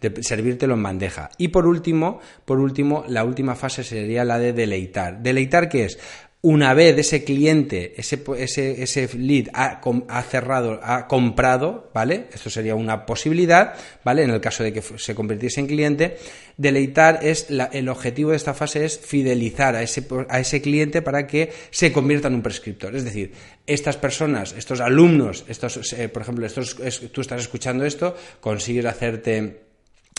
de 0.00 0.22
servírtelo 0.22 0.74
en 0.74 0.82
bandeja. 0.82 1.30
Y 1.38 1.48
por 1.48 1.66
último, 1.66 2.20
por 2.44 2.60
último, 2.60 3.04
la 3.08 3.24
última 3.24 3.54
fase 3.54 3.82
sería 3.82 4.24
la 4.24 4.38
de 4.38 4.52
deleitar. 4.52 5.20
¿Deleitar 5.22 5.68
qué 5.68 5.86
es? 5.86 5.98
Una 6.40 6.72
vez 6.72 6.96
ese 6.96 7.24
cliente, 7.24 7.94
ese, 7.96 8.22
ese, 8.36 8.80
ese 8.80 9.18
lead 9.18 9.48
ha, 9.54 9.80
ha, 10.08 10.22
cerrado, 10.22 10.78
ha 10.84 11.08
comprado, 11.08 11.90
¿vale? 11.92 12.28
Esto 12.32 12.48
sería 12.48 12.76
una 12.76 13.06
posibilidad, 13.06 13.74
¿vale? 14.04 14.22
En 14.22 14.30
el 14.30 14.40
caso 14.40 14.62
de 14.62 14.72
que 14.72 14.80
se 14.80 15.16
convirtiese 15.16 15.58
en 15.58 15.66
cliente, 15.66 16.16
deleitar 16.56 17.18
es 17.24 17.48
el 17.72 17.88
objetivo 17.88 18.30
de 18.30 18.36
esta 18.36 18.54
fase 18.54 18.84
es 18.84 19.00
fidelizar 19.00 19.74
a 19.74 19.82
ese, 19.82 20.06
a 20.28 20.38
ese 20.38 20.62
cliente 20.62 21.02
para 21.02 21.26
que 21.26 21.52
se 21.70 21.90
convierta 21.90 22.28
en 22.28 22.34
un 22.34 22.42
prescriptor. 22.42 22.94
Es 22.94 23.02
decir, 23.02 23.32
estas 23.66 23.96
personas, 23.96 24.54
estos 24.56 24.80
alumnos, 24.80 25.44
estos, 25.48 25.92
eh, 25.92 26.08
por 26.08 26.22
ejemplo, 26.22 26.46
estos, 26.46 26.76
tú 27.10 27.20
estás 27.20 27.40
escuchando 27.40 27.84
esto, 27.84 28.14
consigues 28.40 28.84
hacerte, 28.84 29.62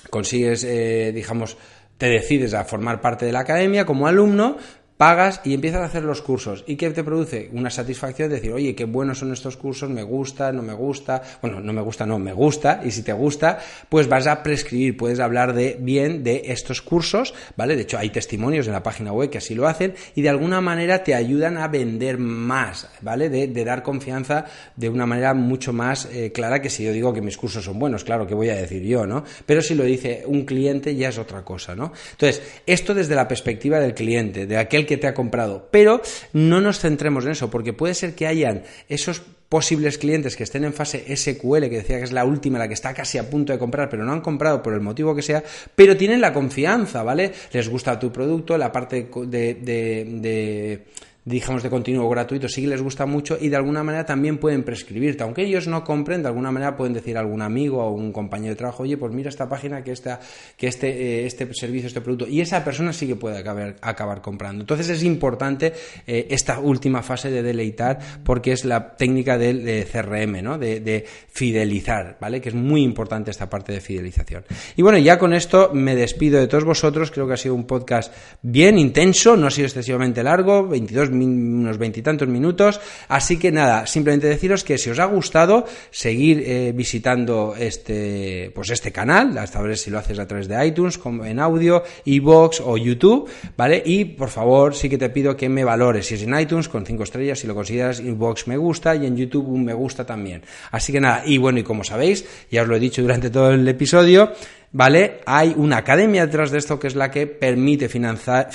consigues, 0.09 0.65
eh, 0.65 1.13
digamos, 1.15 1.55
te 1.99 2.07
decides 2.07 2.53
a 2.53 2.63
formar 2.63 3.01
parte 3.01 3.25
de 3.25 3.33
la 3.33 3.41
academia 3.41 3.85
como 3.85 4.07
alumno, 4.07 4.57
pagas 4.99 5.39
y 5.45 5.53
empiezas 5.53 5.79
a 5.79 5.85
hacer 5.85 6.03
los 6.03 6.21
cursos. 6.21 6.65
¿Y 6.67 6.75
qué 6.75 6.89
te 6.89 7.05
produce? 7.05 7.49
Una 7.53 7.69
satisfacción 7.69 8.27
de 8.27 8.35
decir, 8.35 8.51
oye, 8.51 8.75
qué 8.75 8.83
buenos 8.83 9.19
son 9.19 9.31
estos 9.31 9.55
cursos, 9.55 9.89
me 9.89 10.03
gusta, 10.03 10.51
no 10.51 10.61
me 10.61 10.73
gusta, 10.73 11.21
bueno, 11.41 11.61
no 11.61 11.71
me 11.71 11.81
gusta, 11.81 12.05
no, 12.05 12.19
me 12.19 12.33
gusta, 12.33 12.81
y 12.83 12.91
si 12.91 13.01
te 13.01 13.13
gusta, 13.13 13.59
pues 13.87 14.09
vas 14.09 14.27
a 14.27 14.43
prescribir, 14.43 14.97
puedes 14.97 15.21
hablar 15.21 15.53
de 15.53 15.77
bien 15.79 16.21
de 16.21 16.41
estos 16.47 16.81
cursos, 16.81 17.33
¿vale? 17.55 17.77
De 17.77 17.83
hecho, 17.83 17.97
hay 17.97 18.09
testimonios 18.09 18.67
en 18.67 18.73
la 18.73 18.83
página 18.83 19.13
web 19.13 19.29
que 19.29 19.37
así 19.37 19.55
lo 19.55 19.69
hacen 19.69 19.93
y 20.15 20.21
de 20.21 20.27
alguna 20.27 20.59
manera 20.59 21.01
te 21.01 21.15
ayudan 21.15 21.57
a 21.57 21.69
vender 21.69 22.17
más, 22.17 22.89
¿vale? 22.99 23.29
De, 23.29 23.47
dar 23.63 23.83
confianza 23.83 24.47
de 24.75 24.89
una 24.89 25.05
manera 25.05 25.33
mucho 25.33 25.71
más 25.71 26.09
eh, 26.11 26.33
clara 26.33 26.61
que 26.61 26.69
si 26.69 26.83
yo 26.83 26.91
digo 26.91 27.13
que 27.13 27.21
mis 27.21 27.37
cursos 27.37 27.63
son 27.63 27.79
buenos, 27.79 28.03
claro, 28.03 28.27
que 28.27 28.35
voy 28.35 28.49
a 28.49 28.55
decir 28.55 28.83
yo, 28.83 29.07
¿no? 29.07 29.23
Pero 29.45 29.61
si 29.61 29.75
lo 29.75 29.85
dice 29.85 30.23
un 30.25 30.43
cliente 30.43 30.93
ya 30.93 31.07
es 31.07 31.17
otra 31.17 31.45
cosa, 31.45 31.73
¿no? 31.73 31.93
Entonces, 32.11 32.41
esto 32.65 32.93
desde 32.93 33.15
la 33.15 33.29
perspectiva 33.29 33.79
del 33.79 33.93
cliente, 33.93 34.45
de 34.45 34.57
aquel 34.57 34.88
que 34.89 34.97
te 34.97 35.05
ha 35.05 35.13
comprado. 35.13 35.67
Pero 35.69 36.01
no 36.33 36.61
nos 36.61 36.79
centremos 36.79 37.23
en 37.23 37.31
eso, 37.31 37.51
porque 37.51 37.73
puede 37.73 37.93
ser 37.93 38.15
que 38.15 38.25
hayan 38.25 38.63
esos 38.87 39.21
posibles 39.47 39.99
clientes 39.99 40.35
que 40.35 40.41
estén 40.41 40.63
en 40.63 40.73
fase 40.73 41.15
SQL, 41.15 41.69
que 41.69 41.77
decía 41.77 41.99
que 41.99 42.05
es 42.05 42.11
la 42.11 42.25
última, 42.25 42.57
la 42.57 42.67
que 42.67 42.73
está 42.73 42.91
casi 42.95 43.19
a 43.19 43.29
punto 43.29 43.53
de 43.53 43.59
comprar, 43.59 43.87
pero 43.87 44.03
no 44.03 44.11
han 44.11 44.21
comprado 44.21 44.63
por 44.63 44.73
el 44.73 44.81
motivo 44.81 45.13
que 45.13 45.21
sea, 45.21 45.43
pero 45.75 45.95
tienen 45.95 46.21
la 46.21 46.33
confianza, 46.33 47.03
¿vale? 47.03 47.31
Les 47.51 47.69
gusta 47.69 47.99
tu 47.99 48.11
producto, 48.11 48.57
la 48.57 48.71
parte 48.71 49.09
de, 49.27 49.53
de 49.53 50.85
digamos, 51.25 51.63
de 51.63 51.69
continuo 51.69 52.09
gratuito 52.09 52.47
sí 52.47 52.61
que 52.61 52.67
les 52.67 52.81
gusta 52.81 53.05
mucho 53.05 53.37
y 53.39 53.49
de 53.49 53.55
alguna 53.55 53.83
manera 53.83 54.05
también 54.05 54.37
pueden 54.37 54.63
prescribirte. 54.63 55.23
Aunque 55.23 55.43
ellos 55.43 55.67
no 55.67 55.83
compren, 55.83 56.21
de 56.21 56.29
alguna 56.29 56.51
manera 56.51 56.75
pueden 56.75 56.93
decir 56.93 57.17
a 57.17 57.19
algún 57.19 57.41
amigo 57.41 57.83
o 57.83 57.91
un 57.91 58.11
compañero 58.11 58.53
de 58.53 58.57
trabajo, 58.57 58.83
oye, 58.83 58.97
pues 58.97 59.13
mira 59.13 59.29
esta 59.29 59.47
página 59.49 59.83
que, 59.83 59.91
esta, 59.91 60.19
que 60.57 60.67
este, 60.67 60.89
eh, 60.89 61.25
este 61.25 61.53
servicio, 61.53 61.87
este 61.87 62.01
producto, 62.01 62.27
y 62.27 62.41
esa 62.41 62.63
persona 62.63 62.93
sí 62.93 63.07
que 63.07 63.15
puede 63.15 63.37
acabar, 63.37 63.75
acabar 63.81 64.21
comprando. 64.21 64.61
Entonces 64.61 64.89
es 64.89 65.03
importante 65.03 65.73
eh, 66.07 66.27
esta 66.29 66.59
última 66.59 67.03
fase 67.03 67.29
de 67.29 67.43
deleitar 67.43 67.99
porque 68.23 68.51
es 68.51 68.65
la 68.65 68.95
técnica 68.95 69.37
del 69.37 69.85
CRM, 69.85 70.41
¿no? 70.41 70.57
De, 70.57 70.79
de, 70.79 71.05
fidelizar, 71.31 72.17
¿vale? 72.19 72.41
Que 72.41 72.49
es 72.49 72.55
muy 72.55 72.81
importante 72.83 73.31
esta 73.31 73.49
parte 73.49 73.71
de 73.71 73.81
fidelización. 73.81 74.43
Y 74.75 74.81
bueno, 74.81 74.97
ya 74.97 75.17
con 75.17 75.33
esto 75.33 75.71
me 75.73 75.95
despido 75.95 76.39
de 76.39 76.47
todos 76.47 76.65
vosotros. 76.65 77.11
Creo 77.11 77.27
que 77.27 77.33
ha 77.33 77.37
sido 77.37 77.55
un 77.55 77.65
podcast 77.65 78.13
bien 78.41 78.77
intenso, 78.77 79.37
no 79.37 79.47
ha 79.47 79.51
sido 79.51 79.67
excesivamente 79.67 80.23
largo, 80.23 80.67
22 80.67 81.08
unos 81.11 81.77
veintitantos 81.77 82.27
minutos. 82.27 82.79
Así 83.07 83.37
que 83.37 83.51
nada, 83.51 83.87
simplemente 83.87 84.27
deciros 84.27 84.63
que 84.63 84.77
si 84.77 84.89
os 84.89 84.99
ha 84.99 85.05
gustado, 85.05 85.65
seguir 85.91 86.43
eh, 86.45 86.71
visitando 86.75 87.55
este, 87.57 88.51
pues 88.53 88.69
este 88.69 88.91
canal, 88.91 89.37
hasta 89.37 89.61
ver 89.61 89.77
si 89.77 89.89
lo 89.91 89.99
haces 89.99 90.19
a 90.19 90.27
través 90.27 90.47
de 90.47 90.65
iTunes, 90.65 90.97
como 90.97 91.25
en 91.25 91.39
audio, 91.39 91.83
iBox 92.05 92.61
o 92.61 92.77
YouTube, 92.77 93.29
¿vale? 93.55 93.81
Y 93.85 94.05
por 94.05 94.29
favor, 94.29 94.75
sí 94.75 94.89
que 94.89 94.97
te 94.97 95.09
pido 95.09 95.35
que 95.35 95.49
me 95.49 95.63
valores. 95.63 96.07
Si 96.07 96.15
es 96.15 96.23
en 96.23 96.37
iTunes, 96.39 96.69
con 96.69 96.85
cinco 96.85 97.03
estrellas, 97.03 97.39
si 97.39 97.47
lo 97.47 97.55
consideras, 97.55 97.99
iBox 97.99 98.47
me 98.47 98.57
gusta 98.57 98.95
y 98.95 99.05
en 99.05 99.15
YouTube 99.15 99.47
un 99.47 99.65
me 99.65 99.73
gusta 99.73 100.05
también. 100.05 100.41
Así 100.71 100.91
que 100.91 100.99
nada, 100.99 101.23
y 101.25 101.37
bueno, 101.37 101.59
y 101.59 101.63
como 101.63 101.83
sabéis, 101.83 102.25
ya 102.51 102.63
os 102.63 102.67
lo 102.67 102.75
he 102.75 102.79
dicho 102.79 103.01
durante 103.01 103.29
todo 103.29 103.51
el 103.51 103.67
episodio, 103.67 104.31
¿vale? 104.71 105.21
Hay 105.25 105.53
una 105.55 105.77
academia 105.77 106.25
detrás 106.25 106.51
de 106.51 106.57
esto 106.57 106.79
que 106.79 106.87
es 106.87 106.95
la 106.95 107.11
que 107.11 107.27
permite 107.27 107.89
financiar, 107.89 108.49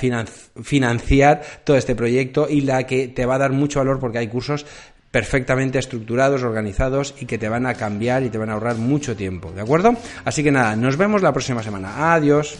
financiar 0.63 1.43
todo 1.65 1.77
este 1.77 1.95
proyecto 1.95 2.49
y 2.49 2.63
la 2.63 2.85
que 2.85 3.09
te 3.09 3.27
va 3.27 3.37
a 3.37 3.39
dar 3.39 3.53
mucho 3.53 3.81
valor 3.81 3.99
porque 3.99 4.19
hay 4.19 4.29
cursos 4.29 4.67
perfectamente 5.11 5.79
estructurados, 5.79 6.43
organizados 6.43 7.15
y 7.21 7.27
que 7.27 7.39
te 7.39 7.49
van 7.49 7.67
a 7.67 7.75
cambiar 7.75 8.25
y 8.25 8.31
te 8.31 8.39
van 8.39 8.51
a 8.51 8.55
ahorrar 8.55 8.77
mucho 8.77 9.15
tiempo, 9.15 9.53
¿de 9.53 9.61
acuerdo? 9.61 9.95
Así 10.25 10.43
que 10.43 10.51
nada, 10.51 10.75
nos 10.75 10.97
vemos 10.97 11.23
la 11.23 11.33
próxima 11.33 11.63
semana. 11.63 12.15
Adiós. 12.15 12.59